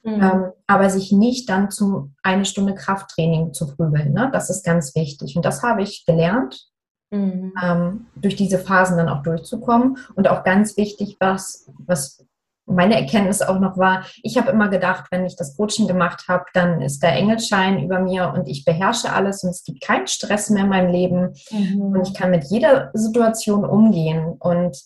Mhm. 0.05 0.21
Ähm, 0.21 0.51
aber 0.67 0.89
sich 0.91 1.11
nicht 1.11 1.49
dann 1.49 1.71
zu 1.71 2.11
eine 2.21 2.45
Stunde 2.45 2.75
Krafttraining 2.75 3.53
zu 3.53 3.75
prügeln. 3.75 4.13
Ne? 4.13 4.29
Das 4.31 4.51
ist 4.51 4.63
ganz 4.63 4.95
wichtig. 4.95 5.35
Und 5.35 5.43
das 5.43 5.63
habe 5.63 5.81
ich 5.81 6.05
gelernt, 6.05 6.67
mhm. 7.09 7.53
ähm, 7.61 8.05
durch 8.15 8.35
diese 8.35 8.59
Phasen 8.59 8.97
dann 8.97 9.09
auch 9.09 9.23
durchzukommen. 9.23 9.97
Und 10.13 10.27
auch 10.27 10.43
ganz 10.43 10.77
wichtig, 10.77 11.17
was, 11.19 11.71
was 11.79 12.23
meine 12.67 12.95
Erkenntnis 12.95 13.41
auch 13.41 13.59
noch 13.59 13.77
war, 13.77 14.05
ich 14.21 14.37
habe 14.37 14.51
immer 14.51 14.69
gedacht, 14.69 15.05
wenn 15.09 15.25
ich 15.25 15.35
das 15.35 15.57
Coaching 15.57 15.87
gemacht 15.87 16.25
habe, 16.27 16.45
dann 16.53 16.81
ist 16.81 17.01
der 17.01 17.13
Engelschein 17.13 17.83
über 17.83 17.99
mir 17.99 18.31
und 18.35 18.47
ich 18.47 18.63
beherrsche 18.65 19.11
alles 19.11 19.43
und 19.43 19.51
es 19.51 19.63
gibt 19.63 19.81
keinen 19.81 20.07
Stress 20.07 20.49
mehr 20.49 20.63
in 20.63 20.69
meinem 20.69 20.91
Leben 20.91 21.33
mhm. 21.51 21.81
und 21.81 22.07
ich 22.07 22.13
kann 22.13 22.31
mit 22.31 22.45
jeder 22.45 22.91
Situation 22.93 23.65
umgehen. 23.65 24.35
Und 24.39 24.77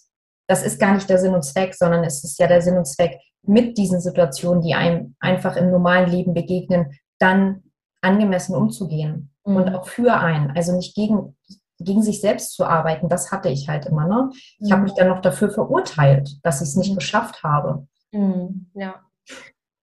das 0.48 0.64
ist 0.64 0.80
gar 0.80 0.94
nicht 0.94 1.10
der 1.10 1.20
Sinn 1.20 1.34
und 1.34 1.44
Zweck, 1.44 1.76
sondern 1.76 2.04
es 2.04 2.24
ist 2.24 2.40
ja 2.40 2.48
der 2.48 2.62
Sinn 2.62 2.78
und 2.78 2.86
Zweck, 2.86 3.20
mit 3.44 3.78
diesen 3.78 4.00
Situationen, 4.00 4.62
die 4.62 4.74
einem 4.74 5.16
einfach 5.20 5.56
im 5.56 5.72
normalen 5.72 6.10
Leben 6.10 6.34
begegnen, 6.34 6.98
dann 7.20 7.64
angemessen 8.02 8.56
umzugehen 8.56 9.32
mhm. 9.46 9.56
und 9.56 9.76
auch 9.76 9.88
für 9.88 10.14
einen, 10.14 10.52
also 10.52 10.76
nicht 10.76 10.96
gegen 10.96 11.36
gegen 11.80 12.04
sich 12.04 12.22
selbst 12.22 12.54
zu 12.54 12.66
arbeiten, 12.66 13.08
das 13.08 13.32
hatte 13.32 13.50
ich 13.50 13.70
halt 13.70 13.86
immer. 13.86 14.06
Ne? 14.06 14.30
Ich 14.60 14.70
mhm. 14.70 14.72
habe 14.74 14.84
mich 14.84 14.94
dann 14.94 15.08
noch 15.08 15.22
dafür 15.22 15.50
verurteilt, 15.50 16.38
dass 16.44 16.62
ich 16.62 16.70
es 16.70 16.76
nicht 16.76 16.92
mhm. 16.92 16.96
geschafft 16.96 17.42
habe. 17.44 17.88
Mhm. 18.12 18.70
Ja. 18.74 18.96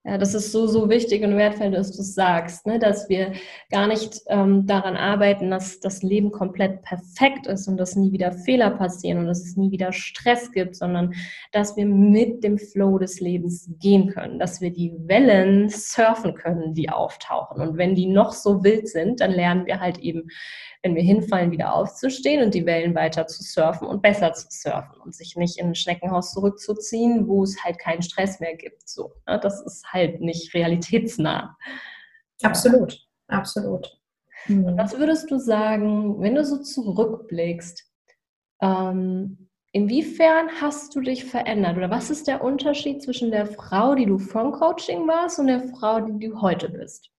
Ja, 0.08 0.18
das 0.18 0.34
ist 0.34 0.52
so, 0.52 0.68
so 0.68 0.88
wichtig 0.88 1.24
und 1.24 1.36
wertvoll, 1.36 1.72
dass 1.72 1.90
du 1.90 2.00
es 2.00 2.14
sagst, 2.14 2.64
ne? 2.64 2.78
dass 2.78 3.08
wir 3.08 3.32
gar 3.72 3.88
nicht 3.88 4.20
ähm, 4.28 4.64
daran 4.64 4.96
arbeiten, 4.96 5.50
dass 5.50 5.80
das 5.80 6.04
Leben 6.04 6.30
komplett 6.30 6.82
perfekt 6.82 7.48
ist 7.48 7.66
und 7.66 7.76
dass 7.76 7.96
nie 7.96 8.12
wieder 8.12 8.30
Fehler 8.30 8.70
passieren 8.70 9.18
und 9.18 9.26
dass 9.26 9.44
es 9.44 9.56
nie 9.56 9.72
wieder 9.72 9.92
Stress 9.92 10.52
gibt, 10.52 10.76
sondern 10.76 11.12
dass 11.50 11.76
wir 11.76 11.86
mit 11.86 12.44
dem 12.44 12.56
Flow 12.56 12.98
des 12.98 13.18
Lebens 13.18 13.68
gehen 13.80 14.10
können, 14.10 14.38
dass 14.38 14.60
wir 14.60 14.70
die 14.70 14.94
Wellen 14.96 15.70
surfen 15.70 16.34
können, 16.34 16.72
die 16.72 16.88
auftauchen. 16.88 17.60
Und 17.60 17.76
wenn 17.76 17.96
die 17.96 18.06
noch 18.06 18.32
so 18.32 18.62
wild 18.62 18.86
sind, 18.86 19.18
dann 19.20 19.32
lernen 19.32 19.66
wir 19.66 19.80
halt 19.80 19.98
eben 19.98 20.28
wenn 20.86 20.94
wir 20.94 21.02
hinfallen, 21.02 21.50
wieder 21.50 21.74
aufzustehen 21.74 22.44
und 22.44 22.54
die 22.54 22.64
Wellen 22.64 22.94
weiter 22.94 23.26
zu 23.26 23.42
surfen 23.42 23.88
und 23.88 24.02
besser 24.02 24.32
zu 24.34 24.46
surfen 24.50 25.00
und 25.00 25.16
sich 25.16 25.34
nicht 25.34 25.58
in 25.58 25.68
ein 25.68 25.74
Schneckenhaus 25.74 26.32
zurückzuziehen, 26.32 27.26
wo 27.26 27.42
es 27.42 27.64
halt 27.64 27.80
keinen 27.80 28.02
Stress 28.02 28.38
mehr 28.38 28.54
gibt. 28.54 28.88
So, 28.88 29.12
ne? 29.26 29.40
Das 29.40 29.60
ist 29.62 29.84
halt 29.92 29.95
nicht 30.20 30.54
realitätsnah. 30.54 31.56
Absolut, 32.42 32.98
absolut. 33.28 33.98
Und 34.48 34.76
was 34.76 34.98
würdest 34.98 35.30
du 35.30 35.38
sagen, 35.38 36.20
wenn 36.20 36.34
du 36.34 36.44
so 36.44 36.58
zurückblickst, 36.58 37.84
ähm, 38.62 39.48
inwiefern 39.72 40.48
hast 40.60 40.94
du 40.94 41.00
dich 41.00 41.24
verändert? 41.24 41.76
Oder 41.76 41.90
was 41.90 42.10
ist 42.10 42.28
der 42.28 42.44
Unterschied 42.44 43.02
zwischen 43.02 43.30
der 43.30 43.46
Frau, 43.46 43.94
die 43.94 44.06
du 44.06 44.18
vom 44.18 44.52
Coaching 44.52 45.06
warst, 45.08 45.38
und 45.38 45.48
der 45.48 45.68
Frau, 45.68 46.00
die 46.00 46.28
du 46.28 46.40
heute 46.40 46.68
bist? 46.68 47.10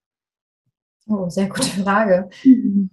Oh, 1.08 1.30
sehr 1.30 1.48
gute 1.50 1.82
Frage. 1.84 2.30
Mhm. 2.44 2.90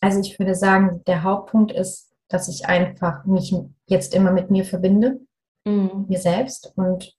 Also 0.00 0.20
ich 0.20 0.38
würde 0.38 0.54
sagen, 0.54 1.02
der 1.06 1.22
Hauptpunkt 1.24 1.72
ist, 1.72 2.14
dass 2.28 2.48
ich 2.48 2.66
einfach 2.66 3.24
mich 3.24 3.54
jetzt 3.86 4.14
immer 4.14 4.32
mit 4.32 4.50
mir 4.50 4.64
verbinde, 4.64 5.20
mhm. 5.64 6.06
mir 6.08 6.18
selbst 6.18 6.72
und 6.76 7.17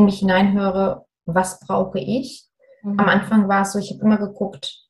in 0.00 0.06
mich 0.06 0.18
hineinhöre, 0.18 1.06
was 1.26 1.60
brauche 1.60 1.98
ich. 1.98 2.44
Mhm. 2.82 2.98
Am 2.98 3.08
Anfang 3.08 3.48
war 3.48 3.62
es 3.62 3.72
so, 3.72 3.78
ich 3.78 3.92
habe 3.92 4.02
immer 4.02 4.18
geguckt, 4.18 4.86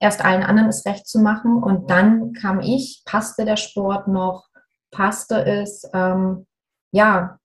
erst 0.00 0.24
allen 0.24 0.42
anderen 0.42 0.68
es 0.68 0.84
recht 0.86 1.06
zu 1.06 1.20
machen 1.20 1.62
und 1.62 1.90
dann 1.90 2.32
kam 2.32 2.60
ich, 2.60 3.02
passte 3.04 3.44
der 3.44 3.56
Sport 3.56 4.08
noch, 4.08 4.48
passte 4.90 5.44
es, 5.44 5.88
ähm, 5.92 6.46
ja, 6.92 7.38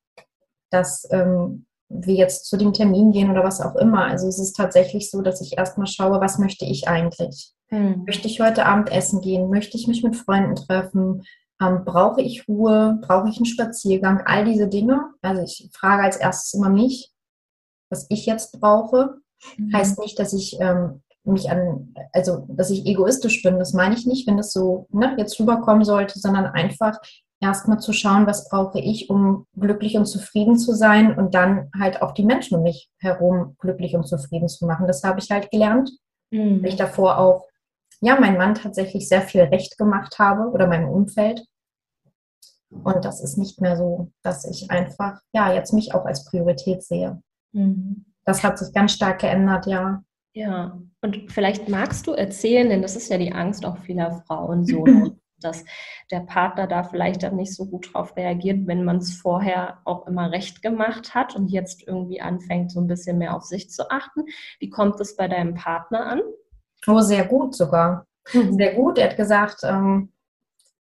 dass 0.69 1.07
ähm, 1.11 1.65
wir 1.89 2.15
jetzt 2.15 2.45
zu 2.45 2.57
dem 2.57 2.73
Termin 2.73 3.11
gehen 3.11 3.29
oder 3.29 3.43
was 3.43 3.61
auch 3.61 3.75
immer. 3.75 4.05
Also 4.05 4.27
es 4.27 4.39
ist 4.39 4.53
tatsächlich 4.53 5.11
so, 5.11 5.21
dass 5.21 5.41
ich 5.41 5.57
erstmal 5.57 5.87
schaue, 5.87 6.19
was 6.21 6.39
möchte 6.39 6.65
ich 6.65 6.87
eigentlich? 6.87 7.53
Hm. 7.67 8.03
Möchte 8.05 8.27
ich 8.27 8.39
heute 8.39 8.65
Abend 8.65 8.91
essen 8.91 9.21
gehen? 9.21 9.49
Möchte 9.49 9.77
ich 9.77 9.87
mich 9.87 10.03
mit 10.03 10.15
Freunden 10.15 10.55
treffen? 10.55 11.23
Ähm, 11.63 11.85
brauche 11.85 12.21
ich 12.21 12.47
Ruhe? 12.47 12.99
Brauche 13.01 13.29
ich 13.29 13.37
einen 13.37 13.45
Spaziergang? 13.45 14.21
All 14.25 14.45
diese 14.45 14.67
Dinge. 14.67 15.11
Also 15.21 15.43
ich 15.43 15.69
frage 15.73 16.03
als 16.03 16.17
erstes 16.17 16.53
immer 16.53 16.69
mich, 16.69 17.11
was 17.89 18.05
ich 18.09 18.25
jetzt 18.25 18.59
brauche. 18.59 19.17
Mhm. 19.57 19.73
Heißt 19.73 19.99
nicht, 19.99 20.17
dass 20.19 20.33
ich 20.33 20.59
ähm, 20.59 21.01
mich 21.23 21.49
an, 21.49 21.93
also 22.11 22.45
dass 22.49 22.69
ich 22.69 22.85
egoistisch 22.85 23.41
bin, 23.43 23.59
das 23.59 23.73
meine 23.73 23.95
ich 23.95 24.05
nicht, 24.05 24.27
wenn 24.27 24.37
das 24.37 24.51
so 24.51 24.87
ne, 24.91 25.15
jetzt 25.17 25.39
rüberkommen 25.39 25.85
sollte, 25.85 26.19
sondern 26.19 26.45
einfach, 26.47 26.99
erstmal 27.43 27.79
zu 27.79 27.93
schauen, 27.93 28.25
was 28.25 28.49
brauche 28.49 28.79
ich, 28.79 29.09
um 29.09 29.45
glücklich 29.59 29.97
und 29.97 30.05
zufrieden 30.05 30.57
zu 30.57 30.73
sein 30.73 31.17
und 31.17 31.35
dann 31.35 31.69
halt 31.77 32.01
auch 32.01 32.13
die 32.13 32.23
Menschen 32.23 32.57
um 32.57 32.63
mich 32.63 32.89
herum 32.99 33.55
glücklich 33.59 33.95
und 33.95 34.07
zufrieden 34.07 34.47
zu 34.47 34.65
machen. 34.65 34.87
Das 34.87 35.03
habe 35.03 35.19
ich 35.19 35.29
halt 35.29 35.51
gelernt, 35.51 35.91
mhm. 36.31 36.63
weil 36.63 36.69
ich 36.69 36.75
davor 36.77 37.17
auch, 37.17 37.47
ja, 38.01 38.19
meinem 38.19 38.37
Mann 38.37 38.55
tatsächlich 38.55 39.07
sehr 39.07 39.21
viel 39.21 39.41
Recht 39.41 39.77
gemacht 39.77 40.19
habe 40.19 40.49
oder 40.51 40.67
meinem 40.67 40.89
Umfeld. 40.89 41.45
Und 42.83 43.05
das 43.05 43.21
ist 43.21 43.37
nicht 43.37 43.61
mehr 43.61 43.77
so, 43.77 44.11
dass 44.23 44.45
ich 44.45 44.69
einfach, 44.69 45.19
ja, 45.33 45.53
jetzt 45.53 45.73
mich 45.73 45.93
auch 45.93 46.05
als 46.05 46.25
Priorität 46.25 46.83
sehe. 46.83 47.21
Mhm. 47.51 48.05
Das 48.25 48.43
hat 48.43 48.57
sich 48.57 48.73
ganz 48.73 48.93
stark 48.93 49.19
geändert, 49.19 49.65
ja. 49.67 50.03
Ja, 50.33 50.79
und 51.01 51.31
vielleicht 51.31 51.69
magst 51.69 52.07
du 52.07 52.13
erzählen, 52.13 52.69
denn 52.69 52.81
das 52.81 52.95
ist 52.95 53.09
ja 53.09 53.17
die 53.17 53.33
Angst 53.33 53.65
auch 53.65 53.77
vieler 53.77 54.23
Frauen 54.25 54.65
so. 54.65 54.85
Ne? 54.85 55.17
dass 55.43 55.65
der 56.11 56.21
Partner 56.21 56.67
da 56.67 56.83
vielleicht 56.83 57.23
dann 57.23 57.35
nicht 57.35 57.53
so 57.53 57.65
gut 57.65 57.93
drauf 57.93 58.15
reagiert, 58.15 58.65
wenn 58.65 58.83
man 58.83 58.97
es 58.97 59.15
vorher 59.15 59.79
auch 59.85 60.07
immer 60.07 60.31
recht 60.31 60.61
gemacht 60.61 61.13
hat 61.13 61.35
und 61.35 61.49
jetzt 61.49 61.85
irgendwie 61.85 62.21
anfängt, 62.21 62.71
so 62.71 62.79
ein 62.79 62.87
bisschen 62.87 63.17
mehr 63.17 63.35
auf 63.35 63.43
sich 63.43 63.69
zu 63.69 63.89
achten. 63.89 64.23
Wie 64.59 64.69
kommt 64.69 64.99
es 64.99 65.15
bei 65.15 65.27
deinem 65.27 65.53
Partner 65.53 66.05
an? 66.05 66.21
Oh, 66.87 67.01
sehr 67.01 67.25
gut 67.25 67.55
sogar. 67.55 68.05
Mhm. 68.33 68.53
Sehr 68.53 68.73
gut. 68.75 68.97
Er 68.97 69.09
hat 69.09 69.17
gesagt, 69.17 69.59
ähm, 69.63 70.12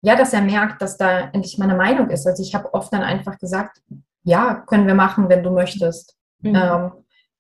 ja, 0.02 0.16
dass 0.16 0.34
er 0.34 0.42
merkt, 0.42 0.82
dass 0.82 0.98
da 0.98 1.30
endlich 1.32 1.58
meine 1.58 1.76
Meinung 1.76 2.10
ist. 2.10 2.26
Also 2.26 2.42
ich 2.42 2.56
habe 2.56 2.74
oft 2.74 2.92
dann 2.92 3.04
einfach 3.04 3.38
gesagt, 3.38 3.82
ja, 4.24 4.56
können 4.68 4.88
wir 4.88 4.96
machen, 4.96 5.30
wenn 5.30 5.44
du 5.44 5.52
möchtest. 5.52 6.16
Mhm. 6.40 6.56
Ähm, 6.56 6.92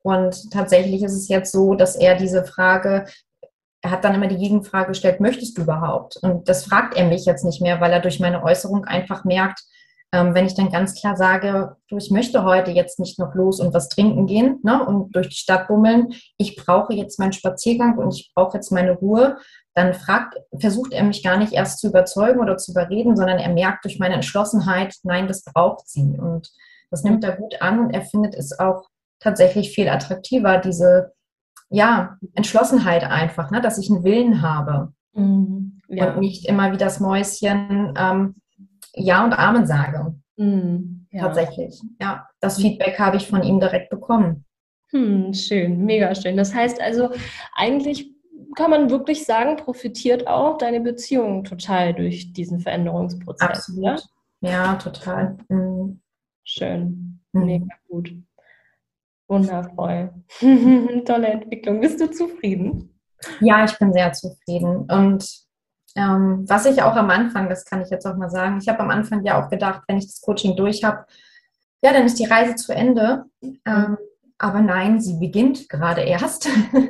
und 0.03 0.51
tatsächlich 0.51 1.03
ist 1.03 1.13
es 1.13 1.27
jetzt 1.27 1.51
so, 1.51 1.75
dass 1.75 1.95
er 1.95 2.15
diese 2.15 2.43
Frage 2.43 3.05
er 3.81 3.91
hat 3.91 4.03
dann 4.03 4.13
immer 4.13 4.27
die 4.27 4.37
Gegenfrage 4.37 4.89
gestellt, 4.89 5.19
möchtest 5.19 5.57
du 5.57 5.63
überhaupt? 5.63 6.17
Und 6.21 6.47
das 6.47 6.65
fragt 6.65 6.95
er 6.95 7.07
mich 7.07 7.25
jetzt 7.25 7.43
nicht 7.43 7.61
mehr, 7.61 7.81
weil 7.81 7.91
er 7.91 7.99
durch 7.99 8.19
meine 8.19 8.43
Äußerung 8.43 8.85
einfach 8.85 9.23
merkt, 9.23 9.63
ähm, 10.13 10.33
wenn 10.33 10.45
ich 10.45 10.55
dann 10.55 10.71
ganz 10.71 10.99
klar 10.99 11.15
sage, 11.15 11.77
du, 11.87 11.97
ich 11.97 12.11
möchte 12.11 12.43
heute 12.43 12.71
jetzt 12.71 12.99
nicht 12.99 13.17
noch 13.17 13.33
los 13.33 13.59
und 13.59 13.73
was 13.73 13.89
trinken 13.89 14.27
gehen 14.27 14.59
ne, 14.63 14.85
und 14.85 15.15
durch 15.15 15.29
die 15.29 15.35
Stadt 15.35 15.67
bummeln, 15.67 16.13
ich 16.37 16.55
brauche 16.55 16.93
jetzt 16.93 17.17
meinen 17.17 17.33
Spaziergang 17.33 17.97
und 17.97 18.13
ich 18.13 18.31
brauche 18.35 18.57
jetzt 18.57 18.71
meine 18.71 18.91
Ruhe, 18.91 19.37
dann 19.73 19.93
fragt, 19.93 20.37
versucht 20.59 20.91
er 20.91 21.03
mich 21.03 21.23
gar 21.23 21.37
nicht 21.37 21.53
erst 21.53 21.79
zu 21.79 21.87
überzeugen 21.87 22.41
oder 22.41 22.57
zu 22.57 22.71
überreden, 22.71 23.15
sondern 23.15 23.39
er 23.39 23.53
merkt 23.53 23.85
durch 23.85 23.99
meine 23.99 24.15
Entschlossenheit, 24.15 24.95
nein, 25.03 25.27
das 25.27 25.43
braucht 25.43 25.87
sie. 25.87 26.17
Und 26.19 26.51
das 26.89 27.03
nimmt 27.03 27.23
er 27.23 27.37
gut 27.37 27.61
an 27.61 27.79
und 27.79 27.91
er 27.91 28.01
findet 28.01 28.35
es 28.35 28.59
auch 28.59 28.89
tatsächlich 29.21 29.71
viel 29.73 29.87
attraktiver, 29.87 30.57
diese 30.57 31.13
ja, 31.69 32.17
Entschlossenheit 32.33 33.05
einfach, 33.05 33.49
ne? 33.49 33.61
dass 33.61 33.77
ich 33.77 33.89
einen 33.89 34.03
Willen 34.03 34.41
habe. 34.41 34.91
Mhm. 35.13 35.81
Ja. 35.87 36.13
Und 36.13 36.19
nicht 36.19 36.47
immer 36.47 36.73
wie 36.73 36.77
das 36.77 36.99
Mäuschen 36.99 37.93
ähm, 37.97 38.35
Ja 38.93 39.23
und 39.23 39.33
Amen 39.33 39.65
sage. 39.65 40.15
Mhm. 40.37 41.07
Ja. 41.11 41.23
Tatsächlich. 41.23 41.81
Ja, 41.99 42.27
das 42.39 42.61
Feedback 42.61 42.97
habe 42.99 43.17
ich 43.17 43.27
von 43.27 43.43
ihm 43.43 43.59
direkt 43.59 43.89
bekommen. 43.89 44.45
Hm, 44.91 45.33
schön, 45.33 45.85
mega 45.85 46.13
schön. 46.15 46.37
Das 46.37 46.53
heißt 46.53 46.81
also, 46.81 47.09
eigentlich 47.53 48.11
kann 48.55 48.71
man 48.71 48.89
wirklich 48.89 49.25
sagen, 49.25 49.57
profitiert 49.57 50.27
auch 50.27 50.57
deine 50.57 50.81
Beziehung 50.81 51.43
total 51.43 51.93
durch 51.93 52.33
diesen 52.33 52.59
Veränderungsprozess. 52.59 53.49
Absolut. 53.49 54.03
Ja, 54.41 54.49
ja 54.51 54.75
total. 54.75 55.37
Mhm. 55.49 56.01
Schön, 56.43 57.21
mhm. 57.31 57.45
mega 57.45 57.75
gut. 57.87 58.13
Wundervoll. 59.27 60.13
Tolle 61.05 61.27
Entwicklung. 61.27 61.79
Bist 61.79 62.01
du 62.01 62.11
zufrieden? 62.11 62.99
Ja, 63.39 63.63
ich 63.63 63.77
bin 63.77 63.93
sehr 63.93 64.11
zufrieden. 64.11 64.89
Und 64.89 65.25
ähm, 65.95 66.45
was 66.47 66.65
ich 66.65 66.81
auch 66.81 66.95
am 66.95 67.09
Anfang, 67.09 67.49
das 67.49 67.65
kann 67.65 67.81
ich 67.81 67.89
jetzt 67.89 68.05
auch 68.05 68.15
mal 68.15 68.29
sagen, 68.29 68.59
ich 68.61 68.69
habe 68.69 68.79
am 68.79 68.89
Anfang 68.89 69.23
ja 69.23 69.41
auch 69.41 69.49
gedacht, 69.49 69.81
wenn 69.87 69.97
ich 69.97 70.07
das 70.07 70.21
Coaching 70.21 70.55
durch 70.55 70.83
habe, 70.83 71.05
ja, 71.83 71.93
dann 71.93 72.05
ist 72.05 72.19
die 72.19 72.25
Reise 72.25 72.55
zu 72.55 72.73
Ende. 72.73 73.25
Ähm, 73.65 73.97
aber 74.37 74.61
nein, 74.61 74.99
sie 74.99 75.19
beginnt 75.19 75.69
gerade 75.69 76.01
erst. 76.01 76.47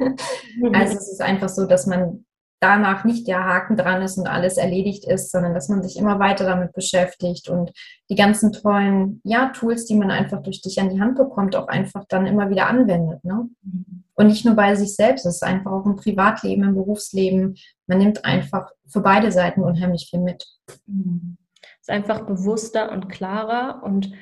also 0.74 0.98
es 0.98 1.12
ist 1.12 1.22
einfach 1.22 1.50
so, 1.50 1.66
dass 1.66 1.86
man 1.86 2.26
danach 2.62 3.04
nicht 3.04 3.28
der 3.28 3.44
Haken 3.44 3.76
dran 3.76 4.02
ist 4.04 4.18
und 4.18 4.28
alles 4.28 4.58
erledigt 4.58 5.06
ist, 5.06 5.32
sondern 5.32 5.54
dass 5.54 5.68
man 5.68 5.82
sich 5.82 5.98
immer 5.98 6.20
weiter 6.20 6.46
damit 6.46 6.74
beschäftigt 6.74 7.50
und 7.50 7.72
die 8.10 8.16
ganzen 8.16 8.54
tollen 8.54 9.20
ja, 9.24 9.50
Tools, 9.50 9.86
die 9.86 9.96
man 9.96 10.12
einfach 10.12 10.44
durch 10.44 10.62
dich 10.62 10.80
an 10.80 10.90
die 10.90 11.02
Hand 11.02 11.18
bekommt, 11.18 11.56
auch 11.56 11.68
einfach 11.68 12.06
dann 12.08 12.28
immer 12.28 12.50
wieder 12.52 12.68
anwendet. 12.68 13.24
Ne? 13.24 13.50
Mhm. 13.64 14.04
Und 14.14 14.28
nicht 14.28 14.46
nur 14.46 14.54
bei 14.54 14.76
sich 14.76 14.96
selbst, 14.96 15.26
es 15.26 15.36
ist 15.36 15.44
einfach 15.44 15.72
auch 15.72 15.86
im 15.88 15.96
Privatleben, 15.96 16.64
im 16.64 16.76
Berufsleben. 16.76 17.56
Man 17.88 17.98
nimmt 17.98 18.24
einfach 18.24 18.70
für 18.88 19.02
beide 19.02 19.32
Seiten 19.32 19.64
unheimlich 19.64 20.08
viel 20.10 20.20
mit. 20.20 20.46
Mhm. 20.86 21.38
Es 21.58 21.88
ist 21.88 21.90
einfach 21.90 22.28
bewusster 22.28 22.92
und 22.92 23.10
klarer 23.10 23.82
und 23.84 24.14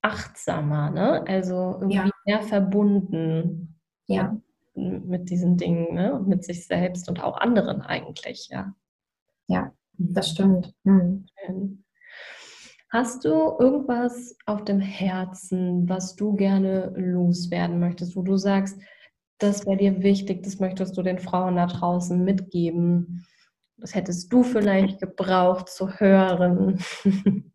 achtsamer, 0.00 0.90
ne? 0.90 1.24
Also 1.28 1.76
irgendwie 1.80 1.96
ja. 1.96 2.10
mehr 2.24 2.40
verbunden. 2.40 3.78
Ja. 4.06 4.36
Mit 4.76 5.30
diesen 5.30 5.56
Dingen, 5.56 5.94
ne? 5.94 6.14
Und 6.14 6.28
mit 6.28 6.44
sich 6.44 6.66
selbst 6.66 7.08
und 7.08 7.22
auch 7.22 7.38
anderen 7.38 7.80
eigentlich, 7.82 8.48
ja. 8.50 8.74
Ja, 9.48 9.72
das 9.94 10.30
stimmt. 10.30 10.74
Mhm. 10.84 11.26
Hast 12.90 13.24
du 13.24 13.30
irgendwas 13.58 14.36
auf 14.46 14.64
dem 14.64 14.80
Herzen, 14.80 15.88
was 15.88 16.14
du 16.14 16.34
gerne 16.34 16.92
loswerden 16.96 17.80
möchtest, 17.80 18.16
wo 18.16 18.22
du 18.22 18.36
sagst, 18.36 18.78
das 19.38 19.66
wäre 19.66 19.76
dir 19.76 20.02
wichtig, 20.02 20.42
das 20.42 20.60
möchtest 20.60 20.96
du 20.96 21.02
den 21.02 21.18
Frauen 21.18 21.56
da 21.56 21.66
draußen 21.66 22.22
mitgeben? 22.22 23.26
Das 23.76 23.94
hättest 23.94 24.32
du 24.32 24.42
vielleicht 24.42 25.00
gebraucht 25.00 25.68
zu 25.68 25.90
hören. 25.90 26.78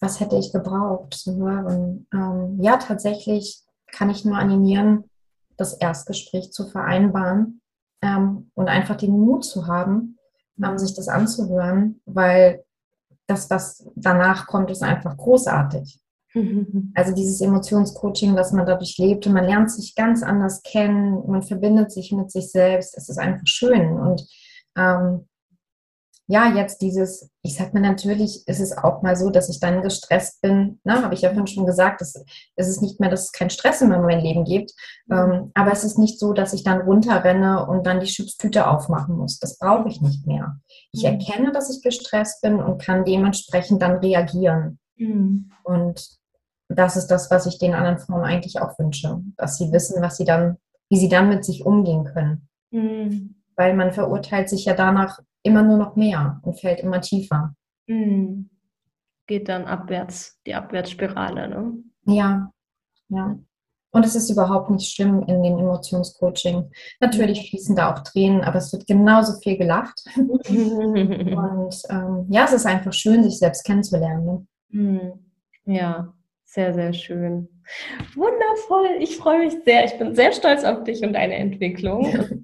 was 0.00 0.20
hätte 0.20 0.36
ich 0.36 0.52
gebraucht 0.52 1.14
zu 1.14 1.36
hören? 1.36 2.06
Ähm, 2.12 2.58
ja, 2.62 2.76
tatsächlich 2.76 3.62
kann 3.90 4.10
ich 4.10 4.24
nur 4.24 4.36
animieren, 4.36 5.04
das 5.56 5.74
Erstgespräch 5.74 6.52
zu 6.52 6.66
vereinbaren 6.68 7.60
ähm, 8.02 8.50
und 8.54 8.68
einfach 8.68 8.96
den 8.96 9.18
Mut 9.18 9.44
zu 9.44 9.66
haben, 9.66 10.18
ähm, 10.62 10.78
sich 10.78 10.94
das 10.94 11.08
anzuhören, 11.08 12.00
weil 12.06 12.64
das, 13.26 13.48
was 13.50 13.88
danach 13.96 14.46
kommt, 14.46 14.70
ist 14.70 14.82
einfach 14.82 15.16
großartig. 15.16 16.00
Also 16.94 17.14
dieses 17.14 17.40
Emotionscoaching, 17.40 18.34
das 18.34 18.52
man 18.52 18.66
dadurch 18.66 18.98
lebt 18.98 19.26
und 19.26 19.34
man 19.34 19.44
lernt 19.44 19.70
sich 19.70 19.94
ganz 19.94 20.22
anders 20.22 20.62
kennen, 20.62 21.22
man 21.28 21.42
verbindet 21.42 21.92
sich 21.92 22.10
mit 22.12 22.30
sich 22.30 22.50
selbst, 22.50 22.96
es 22.96 23.08
ist 23.08 23.18
einfach 23.18 23.46
schön. 23.46 23.92
Und 23.98 24.26
ähm, 24.76 25.28
ja, 26.26 26.54
jetzt 26.54 26.80
dieses, 26.80 27.30
ich 27.42 27.54
sag 27.54 27.74
mir 27.74 27.80
natürlich, 27.80 28.48
ist 28.48 28.60
es 28.60 28.76
auch 28.76 29.02
mal 29.02 29.14
so, 29.14 29.28
dass 29.28 29.50
ich 29.50 29.60
dann 29.60 29.82
gestresst 29.82 30.40
bin, 30.40 30.80
ne, 30.82 31.02
habe 31.02 31.12
ich 31.12 31.20
ja 31.20 31.28
vorhin 31.28 31.46
schon 31.46 31.66
gesagt, 31.66 32.00
es, 32.00 32.14
es 32.56 32.68
ist 32.68 32.80
nicht 32.80 32.98
mehr, 32.98 33.10
dass 33.10 33.24
es 33.24 33.32
keinen 33.32 33.50
Stress 33.50 33.82
in 33.82 33.90
meinem 33.90 34.08
Leben 34.08 34.44
gibt, 34.44 34.72
ähm, 35.10 35.50
aber 35.52 35.72
es 35.72 35.84
ist 35.84 35.98
nicht 35.98 36.18
so, 36.18 36.32
dass 36.32 36.54
ich 36.54 36.64
dann 36.64 36.80
runterrenne 36.80 37.66
und 37.66 37.86
dann 37.86 38.00
die 38.00 38.06
Chipstüte 38.06 38.66
aufmachen 38.66 39.16
muss. 39.16 39.38
Das 39.38 39.58
brauche 39.58 39.88
ich 39.88 40.00
nicht 40.00 40.26
mehr. 40.26 40.58
Ich 40.92 41.02
mhm. 41.02 41.18
erkenne, 41.18 41.52
dass 41.52 41.68
ich 41.68 41.82
gestresst 41.82 42.40
bin 42.40 42.54
und 42.54 42.80
kann 42.80 43.04
dementsprechend 43.04 43.82
dann 43.82 43.98
reagieren. 43.98 44.78
Mhm. 44.96 45.50
Und 45.62 46.08
das 46.68 46.96
ist 46.96 47.08
das, 47.08 47.30
was 47.30 47.44
ich 47.44 47.58
den 47.58 47.74
anderen 47.74 47.98
Frauen 47.98 48.24
eigentlich 48.24 48.62
auch 48.62 48.78
wünsche, 48.78 49.20
dass 49.36 49.58
sie 49.58 49.70
wissen, 49.72 50.00
was 50.00 50.16
sie 50.16 50.24
dann, 50.24 50.56
wie 50.88 50.96
sie 50.96 51.10
dann 51.10 51.28
mit 51.28 51.44
sich 51.44 51.66
umgehen 51.66 52.04
können. 52.04 52.48
Mhm. 52.70 53.34
Weil 53.56 53.74
man 53.74 53.92
verurteilt 53.92 54.48
sich 54.48 54.64
ja 54.64 54.72
danach, 54.72 55.20
immer 55.44 55.62
nur 55.62 55.78
noch 55.78 55.94
mehr 55.94 56.40
und 56.42 56.58
fällt 56.58 56.80
immer 56.80 57.00
tiefer. 57.00 57.54
Mhm. 57.86 58.50
Geht 59.26 59.48
dann 59.48 59.64
abwärts, 59.64 60.40
die 60.46 60.54
Abwärtsspirale, 60.54 61.48
ne? 61.48 61.74
Ja, 62.06 62.50
ja. 63.08 63.38
Und 63.92 64.04
es 64.04 64.16
ist 64.16 64.28
überhaupt 64.28 64.70
nicht 64.70 64.92
schlimm 64.92 65.22
in 65.28 65.42
den 65.44 65.56
Emotionscoaching. 65.56 66.68
Natürlich 66.98 67.48
fließen 67.48 67.76
da 67.76 67.94
auch 67.94 68.00
Tränen, 68.00 68.42
aber 68.42 68.56
es 68.56 68.72
wird 68.72 68.88
genauso 68.88 69.38
viel 69.40 69.56
gelacht. 69.56 70.04
und 70.16 71.82
ähm, 71.90 72.26
ja, 72.28 72.44
es 72.44 72.52
ist 72.52 72.66
einfach 72.66 72.92
schön, 72.92 73.22
sich 73.22 73.38
selbst 73.38 73.64
kennenzulernen. 73.64 74.26
Ne? 74.26 74.46
Mhm. 74.70 75.12
Ja, 75.66 76.12
sehr, 76.44 76.74
sehr 76.74 76.92
schön. 76.92 77.48
Wundervoll. 78.14 78.96
Ich 79.00 79.16
freue 79.16 79.44
mich 79.44 79.54
sehr. 79.64 79.84
Ich 79.84 79.96
bin 79.96 80.14
sehr 80.14 80.32
stolz 80.32 80.64
auf 80.64 80.82
dich 80.82 81.02
und 81.04 81.12
deine 81.12 81.36
Entwicklung. 81.36 82.43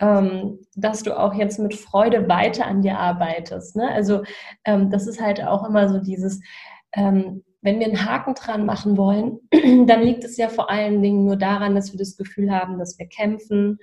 ähm, 0.00 0.58
dass 0.74 1.02
du 1.02 1.18
auch 1.18 1.34
jetzt 1.34 1.58
mit 1.58 1.74
Freude 1.74 2.28
weiter 2.28 2.66
an 2.66 2.82
dir 2.82 2.98
arbeitest. 2.98 3.76
Ne? 3.76 3.90
Also 3.92 4.22
ähm, 4.64 4.90
das 4.90 5.06
ist 5.06 5.20
halt 5.20 5.42
auch 5.44 5.68
immer 5.68 5.88
so 5.88 5.98
dieses, 5.98 6.40
ähm, 6.92 7.44
wenn 7.62 7.78
wir 7.78 7.86
einen 7.86 8.06
Haken 8.06 8.34
dran 8.34 8.64
machen 8.64 8.96
wollen, 8.96 9.38
dann 9.86 10.02
liegt 10.02 10.24
es 10.24 10.38
ja 10.38 10.48
vor 10.48 10.70
allen 10.70 11.02
Dingen 11.02 11.26
nur 11.26 11.36
daran, 11.36 11.74
dass 11.74 11.92
wir 11.92 11.98
das 11.98 12.16
Gefühl 12.16 12.50
haben, 12.50 12.78
dass 12.78 12.98
wir 12.98 13.06
kämpfen, 13.06 13.78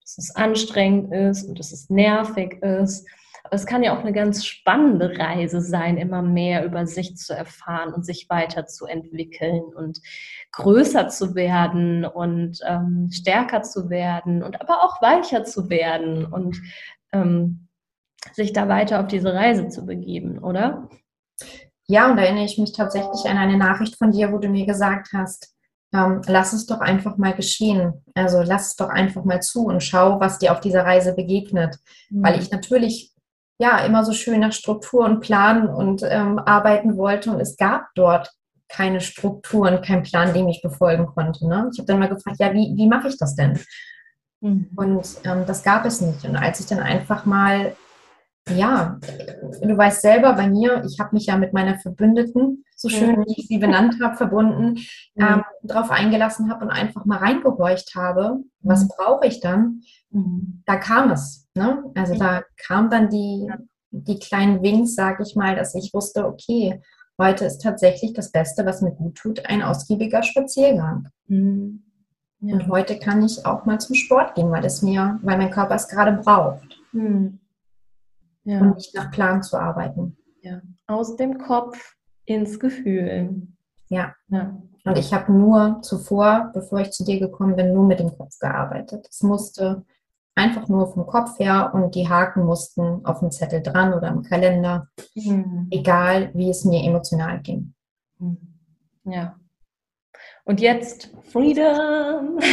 dass 0.00 0.16
es 0.16 0.34
anstrengend 0.34 1.12
ist 1.12 1.44
und 1.46 1.58
dass 1.58 1.72
es 1.72 1.90
nervig 1.90 2.62
ist. 2.62 3.06
Es 3.50 3.66
kann 3.66 3.82
ja 3.82 3.96
auch 3.96 4.00
eine 4.00 4.12
ganz 4.12 4.44
spannende 4.44 5.18
Reise 5.18 5.60
sein, 5.60 5.96
immer 5.96 6.22
mehr 6.22 6.64
über 6.64 6.86
sich 6.86 7.16
zu 7.16 7.34
erfahren 7.34 7.92
und 7.92 8.04
sich 8.04 8.28
weiterzuentwickeln 8.28 9.62
und 9.62 10.00
größer 10.52 11.08
zu 11.08 11.34
werden 11.34 12.04
und 12.04 12.60
ähm, 12.66 13.08
stärker 13.12 13.62
zu 13.62 13.90
werden 13.90 14.42
und 14.42 14.60
aber 14.60 14.84
auch 14.84 15.00
weicher 15.02 15.44
zu 15.44 15.70
werden 15.70 16.24
und 16.24 16.60
ähm, 17.12 17.68
sich 18.32 18.52
da 18.52 18.68
weiter 18.68 19.00
auf 19.00 19.06
diese 19.06 19.32
Reise 19.32 19.68
zu 19.68 19.86
begeben, 19.86 20.38
oder? 20.38 20.88
Ja, 21.86 22.10
und 22.10 22.16
da 22.16 22.22
erinnere 22.22 22.44
ich 22.44 22.58
mich 22.58 22.72
tatsächlich 22.72 23.24
an 23.24 23.38
eine 23.38 23.56
Nachricht 23.56 23.96
von 23.96 24.12
dir, 24.12 24.32
wo 24.32 24.38
du 24.38 24.48
mir 24.48 24.66
gesagt 24.66 25.08
hast, 25.14 25.54
ähm, 25.94 26.20
lass 26.26 26.52
es 26.52 26.66
doch 26.66 26.80
einfach 26.80 27.16
mal 27.16 27.34
geschehen. 27.34 28.04
Also 28.14 28.42
lass 28.42 28.68
es 28.68 28.76
doch 28.76 28.90
einfach 28.90 29.24
mal 29.24 29.40
zu 29.40 29.64
und 29.64 29.82
schau, 29.82 30.20
was 30.20 30.38
dir 30.38 30.52
auf 30.52 30.60
dieser 30.60 30.84
Reise 30.84 31.14
begegnet. 31.14 31.78
Mhm. 32.10 32.22
Weil 32.22 32.40
ich 32.40 32.50
natürlich 32.50 33.14
ja 33.58 33.78
immer 33.80 34.04
so 34.04 34.12
schön 34.12 34.40
nach 34.40 34.52
Struktur 34.52 35.04
und 35.04 35.20
Plan 35.20 35.68
und 35.68 36.02
ähm, 36.08 36.38
arbeiten 36.38 36.96
wollte 36.96 37.30
und 37.30 37.40
es 37.40 37.56
gab 37.56 37.88
dort 37.94 38.30
keine 38.68 39.00
Strukturen, 39.00 39.82
keinen 39.82 40.02
Plan, 40.02 40.34
den 40.34 40.48
ich 40.48 40.62
befolgen 40.62 41.06
konnte. 41.06 41.48
Ne? 41.48 41.70
Ich 41.72 41.78
habe 41.78 41.86
dann 41.86 41.98
mal 41.98 42.08
gefragt, 42.08 42.36
ja, 42.38 42.52
wie, 42.52 42.74
wie 42.76 42.86
mache 42.86 43.08
ich 43.08 43.16
das 43.18 43.34
denn? 43.34 43.58
Mhm. 44.40 44.70
Und 44.76 45.06
ähm, 45.24 45.44
das 45.46 45.62
gab 45.62 45.84
es 45.84 46.00
nicht. 46.00 46.24
Und 46.24 46.36
als 46.36 46.60
ich 46.60 46.66
dann 46.66 46.80
einfach 46.80 47.24
mal, 47.24 47.74
ja, 48.50 48.98
du 49.62 49.76
weißt 49.76 50.02
selber 50.02 50.34
bei 50.34 50.48
mir, 50.48 50.84
ich 50.86 51.00
habe 51.00 51.14
mich 51.14 51.26
ja 51.26 51.36
mit 51.36 51.52
meiner 51.52 51.78
Verbündeten, 51.78 52.64
so 52.76 52.88
schön 52.88 53.16
wie 53.24 53.34
ich 53.36 53.48
sie 53.48 53.58
benannt 53.58 53.96
habe, 54.00 54.16
verbunden, 54.16 54.80
mhm. 55.14 55.24
ähm, 55.24 55.44
darauf 55.62 55.90
eingelassen 55.90 56.50
habe 56.50 56.64
und 56.64 56.70
einfach 56.70 57.04
mal 57.06 57.18
reingehorcht 57.18 57.94
habe, 57.96 58.38
was 58.60 58.84
mhm. 58.84 58.88
brauche 58.96 59.26
ich 59.26 59.40
dann? 59.40 59.80
Mhm. 60.10 60.62
Da 60.64 60.76
kam 60.76 61.10
es. 61.10 61.47
Ne? 61.58 61.84
Also 61.94 62.14
da 62.14 62.42
kam 62.56 62.88
dann 62.88 63.10
die, 63.10 63.50
die 63.90 64.18
kleinen 64.18 64.62
Winks, 64.62 64.94
sage 64.94 65.22
ich 65.22 65.36
mal, 65.36 65.56
dass 65.56 65.74
ich 65.74 65.92
wusste, 65.92 66.26
okay, 66.26 66.80
heute 67.18 67.44
ist 67.44 67.58
tatsächlich 67.58 68.12
das 68.12 68.30
Beste, 68.30 68.64
was 68.64 68.80
mir 68.80 68.92
gut 68.92 69.16
tut, 69.16 69.44
ein 69.46 69.62
ausgiebiger 69.62 70.22
Spaziergang. 70.22 71.08
Mhm. 71.26 71.82
Ja. 72.40 72.54
Und 72.54 72.68
heute 72.68 72.98
kann 72.98 73.24
ich 73.24 73.44
auch 73.44 73.64
mal 73.64 73.80
zum 73.80 73.96
Sport 73.96 74.36
gehen, 74.36 74.50
weil 74.52 74.64
es 74.64 74.80
mir, 74.82 75.18
weil 75.22 75.38
mein 75.38 75.50
Körper 75.50 75.74
es 75.74 75.88
gerade 75.88 76.12
braucht. 76.12 76.80
Mhm. 76.92 77.40
Ja. 78.44 78.60
Und 78.60 78.76
nicht 78.76 78.94
nach 78.94 79.10
Plan 79.10 79.42
zu 79.42 79.58
arbeiten. 79.58 80.16
Ja. 80.40 80.62
Aus 80.86 81.16
dem 81.16 81.38
Kopf 81.38 81.96
ins 82.24 82.60
Gefühl. 82.60 83.48
Ja. 83.88 84.14
ja. 84.28 84.56
Und 84.84 84.96
ich 84.96 85.12
habe 85.12 85.32
nur 85.32 85.80
zuvor, 85.82 86.50
bevor 86.54 86.80
ich 86.80 86.92
zu 86.92 87.04
dir 87.04 87.18
gekommen 87.18 87.56
bin, 87.56 87.74
nur 87.74 87.84
mit 87.84 88.00
dem 88.00 88.16
Kopf 88.16 88.38
gearbeitet. 88.38 89.06
Es 89.10 89.22
musste 89.22 89.84
einfach 90.38 90.68
nur 90.68 90.92
vom 90.92 91.06
Kopf 91.06 91.38
her 91.38 91.72
und 91.74 91.94
die 91.94 92.08
Haken 92.08 92.44
mussten 92.44 93.04
auf 93.04 93.20
dem 93.20 93.30
Zettel 93.30 93.62
dran 93.62 93.92
oder 93.92 94.08
im 94.08 94.22
Kalender, 94.22 94.88
mhm. 95.14 95.66
egal 95.70 96.30
wie 96.34 96.48
es 96.48 96.64
mir 96.64 96.82
emotional 96.84 97.40
ging. 97.40 97.74
Mhm. 98.18 98.38
Ja. 99.04 99.34
Und 100.44 100.60
jetzt 100.60 101.10
Freedom. 101.30 102.38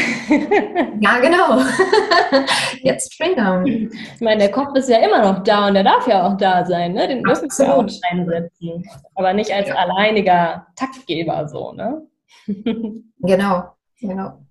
Ja, 1.00 1.20
genau. 1.20 1.60
Jetzt 2.82 3.14
Freedom. 3.16 3.66
Ich 3.66 4.22
meine, 4.22 4.40
der 4.40 4.52
Kopf 4.52 4.76
ist 4.76 4.90
ja 4.90 4.98
immer 4.98 5.22
noch 5.22 5.44
da 5.44 5.68
und 5.68 5.76
der 5.76 5.84
darf 5.84 6.08
ja 6.08 6.26
auch 6.26 6.36
da 6.36 6.66
sein, 6.66 6.94
ne? 6.94 7.08
Den 7.08 7.22
müssen 7.22 7.50
wir 7.50 7.76
auch 7.76 7.86
einsetzen. 8.12 8.84
Aber 9.14 9.34
nicht 9.34 9.54
als 9.54 9.68
ja. 9.68 9.76
alleiniger 9.76 10.66
Taktgeber 10.76 11.48
so, 11.48 11.74
ne? 11.74 12.02
Genau. 13.20 13.76
Genau. 14.02 14.46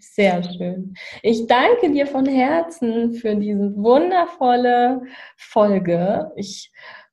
Sehr 0.00 0.42
schön. 0.42 0.94
Ich 1.22 1.46
danke 1.46 1.92
dir 1.92 2.06
von 2.06 2.26
Herzen 2.26 3.14
für 3.14 3.36
diese 3.36 3.74
wundervolle 3.76 5.02
Folge. 5.36 6.32
Ich 6.36 6.72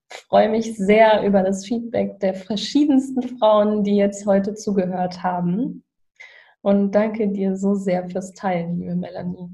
freue 0.09 0.49
mich 0.49 0.75
sehr 0.77 1.23
über 1.23 1.43
das 1.43 1.65
Feedback 1.65 2.19
der 2.19 2.33
verschiedensten 2.33 3.37
Frauen, 3.37 3.83
die 3.83 3.97
jetzt 3.97 4.25
heute 4.25 4.55
zugehört 4.55 5.21
haben. 5.23 5.83
Und 6.61 6.93
danke 6.93 7.27
dir 7.27 7.55
so 7.55 7.75
sehr 7.75 8.09
fürs 8.09 8.33
Teilen, 8.33 8.79
liebe 8.79 8.95
Melanie. 8.95 9.49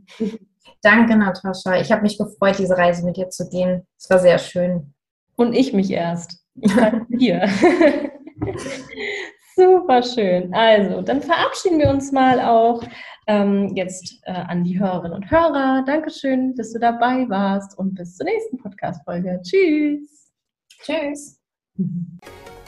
Danke, 0.81 1.17
Natascha. 1.17 1.79
Ich 1.81 1.91
habe 1.91 2.03
mich 2.03 2.17
gefreut, 2.17 2.57
diese 2.57 2.77
Reise 2.77 3.05
mit 3.05 3.17
dir 3.17 3.29
zu 3.29 3.49
gehen. 3.49 3.85
Es 3.97 4.09
war 4.09 4.19
sehr 4.19 4.37
schön. 4.37 4.93
Und 5.35 5.53
ich 5.53 5.73
mich 5.73 5.91
erst. 5.91 6.39
Ich 6.55 6.73
danke 6.73 7.17
dir. 7.17 7.49
Super 9.55 10.01
schön. 10.01 10.53
Also, 10.53 11.01
dann 11.01 11.21
verabschieden 11.21 11.79
wir 11.79 11.89
uns 11.89 12.11
mal 12.11 12.39
auch 12.39 12.83
ähm, 13.27 13.71
jetzt 13.75 14.21
äh, 14.23 14.31
an 14.31 14.63
die 14.63 14.79
Hörerinnen 14.79 15.13
und 15.13 15.29
Hörer. 15.29 15.83
Dankeschön, 15.85 16.55
dass 16.55 16.71
du 16.73 16.79
dabei 16.79 17.27
warst 17.29 17.77
und 17.77 17.95
bis 17.95 18.15
zur 18.15 18.25
nächsten 18.25 18.57
Podcast-Folge. 18.57 19.41
Tschüss. 19.43 20.31
Tschüss. 20.83 21.39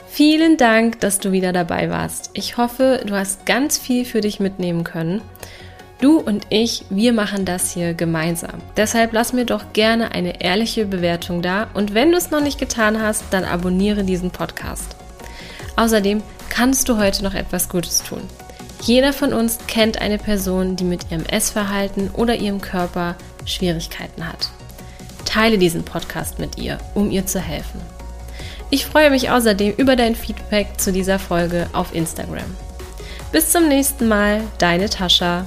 Vielen 0.06 0.56
Dank, 0.56 1.00
dass 1.00 1.18
du 1.18 1.32
wieder 1.32 1.52
dabei 1.52 1.90
warst. 1.90 2.30
Ich 2.34 2.56
hoffe, 2.56 3.00
du 3.04 3.14
hast 3.14 3.46
ganz 3.46 3.78
viel 3.78 4.04
für 4.04 4.20
dich 4.20 4.38
mitnehmen 4.38 4.84
können. 4.84 5.22
Du 6.00 6.18
und 6.18 6.46
ich, 6.50 6.84
wir 6.90 7.12
machen 7.12 7.44
das 7.44 7.72
hier 7.72 7.94
gemeinsam. 7.94 8.60
Deshalb 8.76 9.12
lass 9.12 9.32
mir 9.32 9.44
doch 9.44 9.72
gerne 9.72 10.12
eine 10.12 10.42
ehrliche 10.42 10.84
Bewertung 10.84 11.40
da 11.40 11.68
und 11.74 11.94
wenn 11.94 12.10
du 12.10 12.18
es 12.18 12.30
noch 12.30 12.42
nicht 12.42 12.60
getan 12.60 13.00
hast, 13.00 13.24
dann 13.32 13.44
abonniere 13.44 14.04
diesen 14.04 14.30
Podcast. 14.30 14.96
Außerdem 15.76 16.22
kannst 16.54 16.88
du 16.88 16.98
heute 16.98 17.24
noch 17.24 17.34
etwas 17.34 17.68
Gutes 17.68 18.02
tun. 18.02 18.22
Jeder 18.82 19.12
von 19.12 19.32
uns 19.32 19.58
kennt 19.66 20.00
eine 20.00 20.18
Person, 20.18 20.76
die 20.76 20.84
mit 20.84 21.10
ihrem 21.10 21.24
Essverhalten 21.26 22.10
oder 22.10 22.36
ihrem 22.36 22.60
Körper 22.60 23.16
Schwierigkeiten 23.44 24.28
hat. 24.28 24.50
Teile 25.24 25.58
diesen 25.58 25.84
Podcast 25.84 26.38
mit 26.38 26.56
ihr, 26.56 26.78
um 26.94 27.10
ihr 27.10 27.26
zu 27.26 27.40
helfen. 27.40 27.80
Ich 28.70 28.86
freue 28.86 29.10
mich 29.10 29.30
außerdem 29.30 29.74
über 29.76 29.96
dein 29.96 30.14
Feedback 30.14 30.78
zu 30.78 30.92
dieser 30.92 31.18
Folge 31.18 31.68
auf 31.72 31.92
Instagram. 31.94 32.44
Bis 33.32 33.50
zum 33.50 33.66
nächsten 33.66 34.06
Mal, 34.06 34.42
deine 34.58 34.88
Tascha. 34.88 35.46